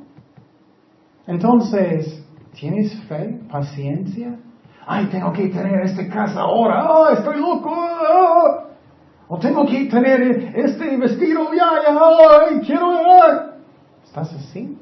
Entonces, 1.27 2.23
¿tienes 2.53 2.95
fe, 3.05 3.41
paciencia? 3.51 4.39
Ay, 4.87 5.07
tengo 5.07 5.33
que 5.33 5.49
tener 5.49 5.81
esta 5.81 6.07
casa 6.09 6.41
ahora, 6.41 6.87
¡ah, 6.87 7.13
estoy 7.15 7.41
loco! 7.41 7.71
¡ah! 7.75 8.65
O 9.29 9.39
tengo 9.39 9.65
que 9.67 9.87
tener 9.87 10.55
este 10.55 10.97
vestido 10.97 11.53
ya, 11.55 11.71
ya, 11.83 11.99
ay, 12.49 12.61
quiero... 12.61 12.89
¿Estás 14.05 14.35
así? 14.35 14.79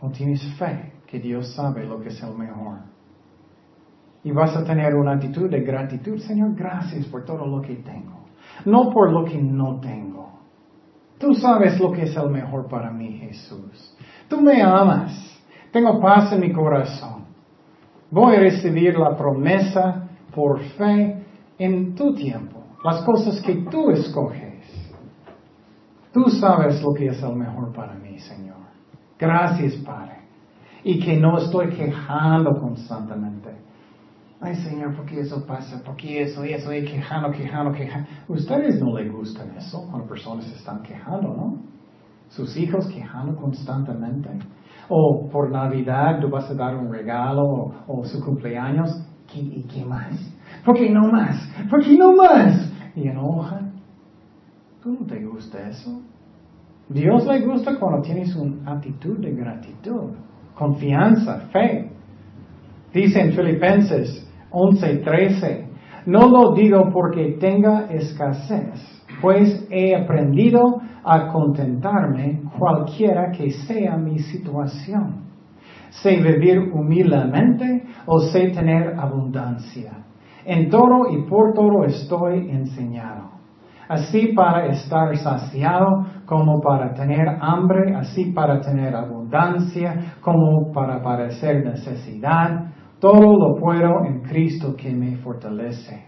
¿O 0.00 0.10
tienes 0.10 0.42
fe 0.58 0.92
que 1.06 1.20
Dios 1.20 1.54
sabe 1.54 1.84
lo 1.84 2.00
que 2.00 2.08
es 2.08 2.22
el 2.22 2.34
mejor? 2.34 2.80
Y 4.22 4.32
vas 4.32 4.56
a 4.56 4.64
tener 4.64 4.94
una 4.94 5.12
actitud 5.12 5.50
de 5.50 5.60
gratitud, 5.60 6.18
Señor, 6.18 6.54
gracias 6.54 7.06
por 7.06 7.24
todo 7.24 7.46
lo 7.46 7.60
que 7.60 7.76
tengo 7.76 8.13
no 8.64 8.90
por 8.90 9.12
lo 9.12 9.24
que 9.24 9.40
no 9.40 9.80
tengo. 9.80 10.30
Tú 11.18 11.34
sabes 11.34 11.78
lo 11.80 11.92
que 11.92 12.02
es 12.02 12.16
el 12.16 12.30
mejor 12.30 12.68
para 12.68 12.90
mí, 12.90 13.18
Jesús. 13.18 13.96
Tú 14.28 14.40
me 14.40 14.62
amas. 14.62 15.40
Tengo 15.72 16.00
paz 16.00 16.32
en 16.32 16.40
mi 16.40 16.52
corazón. 16.52 17.24
Voy 18.10 18.36
a 18.36 18.40
recibir 18.40 18.96
la 18.98 19.16
promesa 19.16 20.08
por 20.34 20.60
fe 20.60 21.22
en 21.58 21.94
tu 21.94 22.14
tiempo. 22.14 22.62
Las 22.84 23.02
cosas 23.02 23.40
que 23.40 23.54
tú 23.70 23.90
escoges. 23.90 24.54
Tú 26.12 26.28
sabes 26.30 26.80
lo 26.82 26.92
que 26.94 27.06
es 27.06 27.22
el 27.22 27.34
mejor 27.34 27.72
para 27.72 27.94
mí, 27.94 28.18
Señor. 28.18 28.58
Gracias, 29.18 29.74
Padre. 29.76 30.18
Y 30.84 31.00
que 31.00 31.16
no 31.16 31.38
estoy 31.38 31.70
quejando 31.70 32.60
constantemente 32.60 33.64
ay 34.44 34.54
Señor, 34.56 34.94
¿por 34.94 35.06
qué 35.06 35.20
eso 35.20 35.44
pasa? 35.46 35.82
¿Por 35.82 35.96
qué 35.96 36.22
eso, 36.22 36.44
eso, 36.44 36.72
y 36.72 36.84
quejando, 36.84 37.30
quejando, 37.30 37.72
quejando? 37.72 38.08
Ustedes 38.28 38.80
no 38.80 38.96
les 38.98 39.10
gustan 39.10 39.50
eso 39.56 39.86
cuando 39.90 40.06
personas 40.06 40.46
están 40.52 40.82
quejando, 40.82 41.28
¿no? 41.28 41.62
Sus 42.28 42.56
hijos 42.56 42.86
quejando 42.88 43.34
constantemente. 43.36 44.28
O 44.88 45.28
por 45.30 45.50
Navidad 45.50 46.20
tú 46.20 46.28
vas 46.28 46.50
a 46.50 46.54
dar 46.54 46.76
un 46.76 46.92
regalo 46.92 47.42
o, 47.86 48.04
su 48.04 48.20
cumpleaños. 48.22 48.90
¿Y 49.34 49.64
qué 49.64 49.84
más? 49.84 50.14
¿Por 50.64 50.76
qué 50.76 50.90
no 50.90 51.10
más? 51.10 51.36
¿Por 51.68 51.82
qué 51.82 51.96
no 51.96 52.14
más? 52.14 52.72
Y 52.94 53.08
enojan. 53.08 53.72
¿Tú 54.82 54.92
no 54.92 55.06
te 55.06 55.24
gusta 55.24 55.68
eso? 55.68 56.02
Dios 56.88 57.26
le 57.26 57.40
gusta 57.40 57.78
cuando 57.78 58.02
tienes 58.02 58.36
una 58.36 58.72
actitud 58.72 59.18
de 59.18 59.32
gratitud, 59.32 60.12
confianza, 60.54 61.48
fe. 61.50 61.90
Dice 62.92 63.20
en 63.22 63.32
Filipenses 63.32 64.23
11:13, 64.54 65.66
no 66.06 66.28
lo 66.28 66.54
digo 66.54 66.90
porque 66.92 67.36
tenga 67.40 67.86
escasez, 67.90 69.02
pues 69.20 69.66
he 69.70 69.96
aprendido 69.96 70.60
a 71.04 71.28
contentarme 71.28 72.42
cualquiera 72.58 73.30
que 73.30 73.50
sea 73.50 73.96
mi 73.96 74.18
situación. 74.18 75.24
Sé 75.90 76.16
vivir 76.16 76.58
humildemente 76.72 77.84
o 78.06 78.18
sé 78.18 78.50
tener 78.50 78.98
abundancia. 78.98 79.92
En 80.44 80.68
todo 80.68 81.10
y 81.10 81.22
por 81.28 81.54
todo 81.54 81.84
estoy 81.84 82.50
enseñado. 82.50 83.30
Así 83.88 84.32
para 84.34 84.66
estar 84.66 85.14
saciado 85.16 85.86
como 86.26 86.60
para 86.60 86.94
tener 86.94 87.28
hambre, 87.40 87.94
así 87.94 88.32
para 88.32 88.60
tener 88.60 88.94
abundancia 88.96 90.16
como 90.20 90.72
para 90.72 91.02
padecer 91.02 91.64
necesidad. 91.64 92.73
Todo 93.04 93.36
lo 93.36 93.60
puedo 93.60 94.02
en 94.06 94.22
Cristo 94.22 94.74
que 94.74 94.90
me 94.90 95.18
fortalece. 95.18 96.06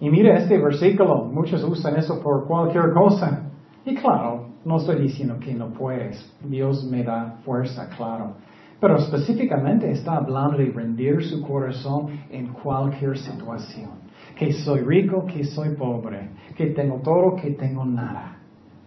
Y 0.00 0.08
mira 0.08 0.38
este 0.38 0.56
versículo, 0.56 1.26
muchos 1.26 1.62
usan 1.64 1.98
eso 1.98 2.18
por 2.22 2.46
cualquier 2.48 2.94
cosa. 2.94 3.50
Y 3.84 3.94
claro, 3.94 4.46
no 4.64 4.78
estoy 4.78 5.02
diciendo 5.02 5.36
que 5.38 5.52
no 5.52 5.68
puedes, 5.68 6.34
Dios 6.42 6.88
me 6.90 7.04
da 7.04 7.40
fuerza, 7.44 7.90
claro. 7.94 8.36
Pero 8.80 8.96
específicamente 8.96 9.90
está 9.90 10.16
hablando 10.16 10.56
de 10.56 10.72
rendir 10.72 11.22
su 11.22 11.42
corazón 11.42 12.06
en 12.30 12.54
cualquier 12.54 13.18
situación. 13.18 13.90
Que 14.38 14.54
soy 14.54 14.80
rico, 14.80 15.26
que 15.26 15.44
soy 15.44 15.76
pobre, 15.76 16.30
que 16.56 16.68
tengo 16.68 17.02
todo, 17.04 17.36
que 17.36 17.50
tengo 17.50 17.84
nada. 17.84 18.38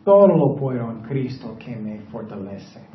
Todo 0.04 0.28
lo 0.28 0.56
puedo 0.56 0.90
en 0.90 1.04
Cristo 1.04 1.56
que 1.64 1.76
me 1.76 2.00
fortalece. 2.12 2.93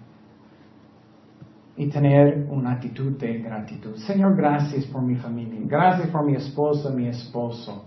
Y 1.79 1.89
tener 1.89 2.47
una 2.51 2.73
actitud 2.73 3.17
de 3.19 3.39
gratitud. 3.39 3.95
Señor, 3.95 4.37
gracias 4.37 4.85
por 4.87 5.01
mi 5.01 5.15
familia. 5.15 5.61
Gracias 5.65 6.09
por 6.09 6.27
mi 6.27 6.35
esposa, 6.35 6.91
mi 6.91 7.07
esposo. 7.07 7.85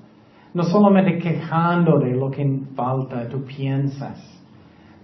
No 0.54 0.64
solamente 0.64 1.20
quejando 1.20 2.00
de 2.00 2.16
lo 2.16 2.32
que 2.32 2.62
falta, 2.74 3.28
tú 3.28 3.44
piensas. 3.44 4.18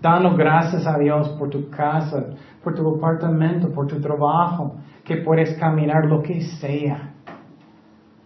Dando 0.02 0.36
gracias 0.36 0.88
a 0.88 0.98
Dios 0.98 1.30
por 1.38 1.50
tu 1.50 1.70
casa, 1.70 2.30
por 2.64 2.76
tu 2.76 2.96
apartamento, 2.96 3.72
por 3.74 3.88
tu 3.88 4.00
trabajo, 4.00 4.76
que 5.04 5.18
puedes 5.18 5.58
caminar 5.58 6.06
lo 6.06 6.22
que 6.22 6.42
sea. 6.42 7.14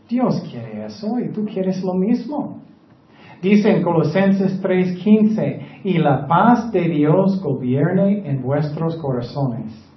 Dios 0.08 0.44
quiere 0.50 0.86
eso 0.86 1.20
y 1.20 1.32
tú 1.32 1.46
quieres 1.46 1.84
lo 1.84 1.94
mismo. 1.94 2.62
Dice 3.42 3.76
en 3.76 3.82
Colosenses 3.82 4.62
3:15, 4.62 5.82
y 5.86 5.98
la 5.98 6.28
paz 6.28 6.72
de 6.72 6.82
Dios 6.82 7.42
gobierne 7.42 8.30
en 8.30 8.44
vuestros 8.44 8.98
corazones, 8.98 9.91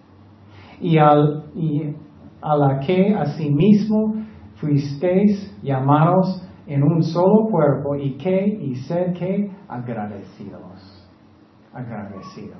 y, 0.84 0.98
al, 0.98 1.44
y 1.54 1.96
a 2.42 2.56
la 2.56 2.78
que 2.80 3.14
asimismo 3.14 4.16
fuisteis 4.56 5.50
llamados 5.62 6.46
en 6.66 6.82
un 6.82 7.02
solo 7.02 7.48
cuerpo 7.50 7.96
y 7.96 8.18
que, 8.18 8.46
y 8.46 8.76
ser 8.76 9.14
que 9.14 9.50
agradecidos, 9.66 11.06
agradecidos. 11.72 12.58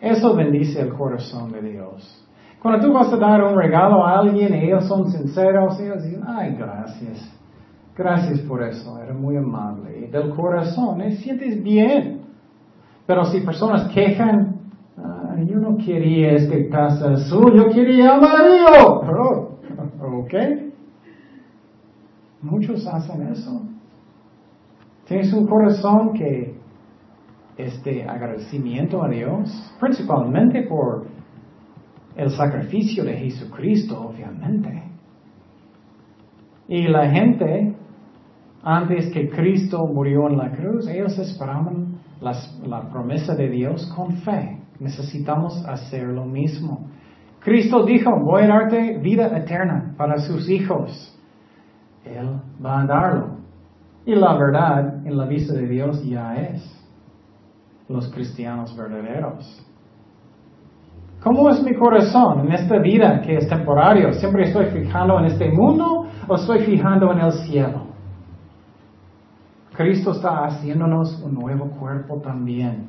Eso 0.00 0.34
bendice 0.34 0.80
el 0.80 0.94
corazón 0.94 1.52
de 1.52 1.62
Dios. 1.62 2.26
Cuando 2.60 2.84
tú 2.84 2.92
vas 2.92 3.12
a 3.12 3.16
dar 3.16 3.40
un 3.44 3.56
regalo 3.56 4.04
a 4.04 4.18
alguien 4.18 4.52
y 4.56 4.64
ellos 4.64 4.88
son 4.88 5.08
sinceros, 5.08 5.78
ellos 5.78 6.02
dicen, 6.02 6.24
ay, 6.26 6.56
gracias. 6.56 7.38
Gracias 7.96 8.40
por 8.40 8.64
eso, 8.64 8.98
era 9.00 9.14
muy 9.14 9.36
amable. 9.36 10.06
Y 10.06 10.10
del 10.10 10.30
corazón, 10.30 11.00
¿eh? 11.02 11.12
sientes 11.18 11.62
bien. 11.62 12.22
Pero 13.06 13.24
si 13.26 13.42
personas 13.42 13.92
quejan, 13.94 14.51
yo 15.46 15.58
no 15.58 15.76
quería 15.76 16.32
este 16.32 16.64
taza 16.64 17.12
azul, 17.12 17.54
yo 17.54 17.68
quería 17.68 18.14
amarillo. 18.14 19.02
¿Ok? 20.00 20.34
Muchos 22.42 22.86
hacen 22.86 23.28
eso. 23.28 23.62
Tienes 25.06 25.32
un 25.32 25.46
corazón 25.46 26.12
que 26.12 26.54
este 27.56 28.04
agradecimiento 28.04 29.02
a 29.02 29.08
Dios, 29.08 29.74
principalmente 29.78 30.62
por 30.62 31.06
el 32.16 32.30
sacrificio 32.30 33.04
de 33.04 33.14
Jesucristo, 33.14 34.08
obviamente. 34.08 34.82
Y 36.68 36.88
la 36.88 37.10
gente, 37.10 37.74
antes 38.62 39.12
que 39.12 39.28
Cristo 39.28 39.86
murió 39.86 40.28
en 40.28 40.38
la 40.38 40.50
cruz, 40.52 40.88
ellos 40.88 41.18
esperaban 41.18 41.98
la 42.20 42.88
promesa 42.90 43.34
de 43.34 43.48
Dios 43.48 43.92
con 43.94 44.12
fe. 44.18 44.61
Necesitamos 44.78 45.64
hacer 45.66 46.08
lo 46.08 46.24
mismo. 46.24 46.88
Cristo 47.40 47.84
dijo, 47.84 48.10
voy 48.20 48.42
a 48.44 48.48
darte 48.48 48.98
vida 48.98 49.36
eterna 49.36 49.94
para 49.96 50.18
sus 50.18 50.48
hijos. 50.48 51.18
Él 52.04 52.40
va 52.64 52.80
a 52.80 52.86
darlo. 52.86 53.36
Y 54.04 54.14
la 54.14 54.34
verdad, 54.34 55.06
en 55.06 55.16
la 55.16 55.26
vista 55.26 55.54
de 55.54 55.66
Dios, 55.66 56.04
ya 56.04 56.34
es 56.36 56.82
los 57.88 58.08
cristianos 58.12 58.76
verdaderos. 58.76 59.64
¿Cómo 61.22 61.48
es 61.50 61.62
mi 61.62 61.74
corazón 61.74 62.40
en 62.46 62.52
esta 62.52 62.78
vida 62.78 63.20
que 63.20 63.36
es 63.36 63.48
temporario? 63.48 64.12
¿Siempre 64.14 64.44
estoy 64.44 64.66
fijando 64.66 65.20
en 65.20 65.26
este 65.26 65.50
mundo 65.52 66.06
o 66.26 66.34
estoy 66.34 66.60
fijando 66.60 67.12
en 67.12 67.20
el 67.20 67.32
cielo? 67.32 67.86
Cristo 69.74 70.12
está 70.12 70.44
haciéndonos 70.44 71.22
un 71.22 71.34
nuevo 71.34 71.70
cuerpo 71.70 72.20
también. 72.20 72.88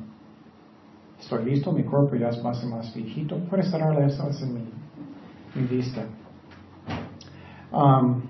Estoy 1.24 1.46
listo, 1.46 1.72
mi 1.72 1.84
cuerpo 1.84 2.16
ya 2.16 2.28
es 2.28 2.44
más 2.44 2.62
y 2.62 2.66
más 2.66 2.94
viejito. 2.94 3.38
Puedes 3.48 3.70
cerrarle 3.70 4.04
eso 4.04 4.28
en 4.42 4.54
mi, 4.54 4.68
mi 5.54 5.66
vista. 5.66 6.02
Um, 7.72 8.20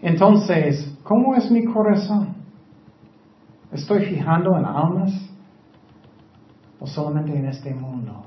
entonces, 0.00 0.96
¿cómo 1.02 1.34
es 1.36 1.50
mi 1.50 1.62
corazón? 1.66 2.36
¿Estoy 3.70 4.06
fijando 4.06 4.56
en 4.56 4.64
almas 4.64 5.12
o 6.78 6.86
solamente 6.86 7.36
en 7.36 7.44
este 7.44 7.74
mundo? 7.74 8.24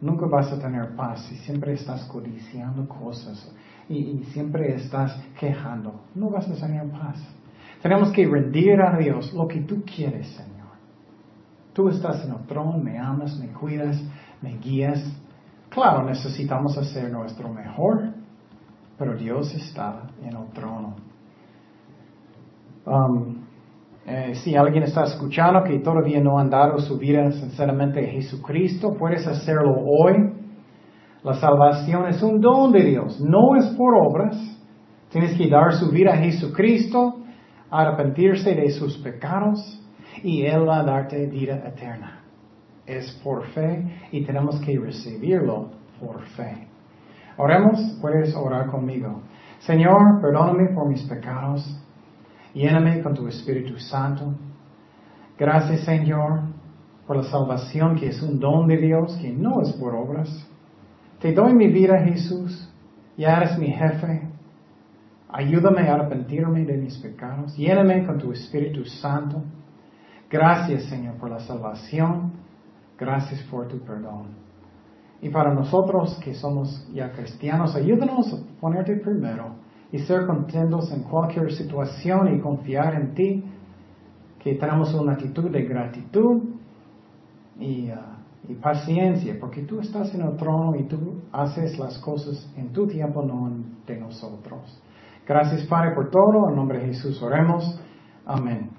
Nunca 0.00 0.24
vas 0.24 0.50
a 0.50 0.58
tener 0.58 0.96
paz 0.96 1.20
si 1.28 1.36
siempre 1.36 1.74
estás 1.74 2.02
codiciando 2.06 2.88
cosas 2.88 3.52
y, 3.90 4.24
siempre 4.32 4.74
estás 4.74 5.20
quejando. 5.38 6.00
No 6.14 6.30
vas 6.30 6.48
a 6.48 6.54
tener 6.54 6.88
paz. 6.92 7.22
Tenemos 7.82 8.10
que 8.12 8.26
rendir 8.26 8.80
a 8.80 8.96
Dios 8.96 9.34
lo 9.34 9.46
que 9.46 9.60
tú 9.60 9.84
quieres, 9.84 10.28
Señor. 10.28 10.55
Tú 11.76 11.90
estás 11.90 12.24
en 12.24 12.32
el 12.32 12.46
trono, 12.46 12.78
me 12.78 12.98
amas, 12.98 13.38
me 13.38 13.48
cuidas, 13.48 14.02
me 14.40 14.56
guías. 14.56 14.98
Claro, 15.68 16.04
necesitamos 16.04 16.78
hacer 16.78 17.12
nuestro 17.12 17.50
mejor, 17.50 18.14
pero 18.96 19.14
Dios 19.14 19.54
está 19.54 20.04
en 20.22 20.34
el 20.34 20.48
trono. 20.54 20.94
Um, 22.86 23.44
eh, 24.06 24.36
si 24.36 24.56
alguien 24.56 24.84
está 24.84 25.04
escuchando 25.04 25.62
que 25.64 25.78
todavía 25.80 26.18
no 26.18 26.38
han 26.38 26.48
dado 26.48 26.78
su 26.78 26.96
vida 26.96 27.30
sinceramente 27.32 28.08
a 28.08 28.10
Jesucristo, 28.10 28.94
puedes 28.98 29.26
hacerlo 29.26 29.74
hoy. 29.84 30.32
La 31.24 31.34
salvación 31.34 32.06
es 32.06 32.22
un 32.22 32.40
don 32.40 32.72
de 32.72 32.84
Dios, 32.84 33.20
no 33.20 33.54
es 33.54 33.66
por 33.76 33.94
obras. 33.94 34.34
Tienes 35.10 35.36
que 35.36 35.46
dar 35.50 35.74
su 35.74 35.90
vida 35.90 36.14
a 36.14 36.16
Jesucristo, 36.16 37.16
arrepentirse 37.70 38.54
de 38.54 38.70
sus 38.70 38.96
pecados 38.96 39.82
y 40.22 40.42
Él 40.44 40.68
va 40.68 40.80
a 40.80 40.84
darte 40.84 41.26
vida 41.26 41.56
eterna. 41.66 42.20
Es 42.86 43.10
por 43.22 43.46
fe 43.48 43.84
y 44.12 44.24
tenemos 44.24 44.60
que 44.60 44.78
recibirlo 44.78 45.70
por 46.00 46.22
fe. 46.36 46.68
Oremos, 47.36 47.98
puedes 48.00 48.34
orar 48.34 48.66
conmigo. 48.66 49.22
Señor, 49.60 50.20
perdóname 50.20 50.68
por 50.68 50.88
mis 50.88 51.02
pecados. 51.02 51.64
Lléname 52.54 53.02
con 53.02 53.14
tu 53.14 53.28
Espíritu 53.28 53.78
Santo. 53.78 54.32
Gracias, 55.38 55.80
Señor, 55.80 56.40
por 57.06 57.16
la 57.16 57.24
salvación 57.24 57.96
que 57.96 58.08
es 58.08 58.22
un 58.22 58.40
don 58.40 58.66
de 58.66 58.78
Dios, 58.78 59.18
que 59.20 59.30
no 59.30 59.60
es 59.60 59.72
por 59.72 59.94
obras. 59.94 60.28
Te 61.20 61.32
doy 61.32 61.52
mi 61.54 61.68
vida, 61.68 61.98
Jesús. 61.98 62.72
Ya 63.16 63.36
eres 63.36 63.58
mi 63.58 63.68
jefe. 63.68 64.22
Ayúdame 65.28 65.88
a 65.88 65.94
arrepentirme 65.94 66.64
de 66.64 66.76
mis 66.78 66.96
pecados. 66.98 67.56
Lléname 67.56 68.06
con 68.06 68.18
tu 68.18 68.32
Espíritu 68.32 68.84
Santo. 68.84 69.42
Gracias, 70.30 70.84
Señor, 70.84 71.16
por 71.16 71.30
la 71.30 71.40
salvación. 71.40 72.32
Gracias 72.98 73.42
por 73.44 73.68
tu 73.68 73.78
perdón. 73.80 74.46
Y 75.20 75.30
para 75.30 75.54
nosotros 75.54 76.18
que 76.22 76.34
somos 76.34 76.86
ya 76.92 77.10
cristianos, 77.12 77.74
ayúdanos 77.74 78.32
a 78.32 78.60
ponerte 78.60 78.96
primero 78.96 79.56
y 79.92 79.98
ser 80.00 80.26
contentos 80.26 80.92
en 80.92 81.02
cualquier 81.02 81.52
situación 81.52 82.34
y 82.34 82.40
confiar 82.40 82.94
en 82.94 83.14
ti, 83.14 83.44
que 84.42 84.54
tenemos 84.54 84.92
una 84.94 85.12
actitud 85.12 85.50
de 85.50 85.62
gratitud 85.64 86.42
y, 87.58 87.90
uh, 87.90 88.60
paciencia, 88.60 89.36
porque 89.40 89.62
tú 89.62 89.80
estás 89.80 90.14
en 90.14 90.22
el 90.22 90.36
trono 90.36 90.76
y 90.76 90.84
tú 90.84 91.22
haces 91.32 91.78
las 91.78 91.98
cosas 91.98 92.52
en 92.56 92.72
tu 92.72 92.86
tiempo, 92.86 93.22
no 93.22 93.50
de 93.86 93.98
nosotros. 93.98 94.80
Gracias 95.26 95.66
Padre 95.66 95.94
por 95.94 96.10
todo, 96.10 96.48
en 96.48 96.54
nombre 96.54 96.78
de 96.78 96.86
Jesús 96.86 97.20
oremos. 97.22 97.80
Amén. 98.24 98.75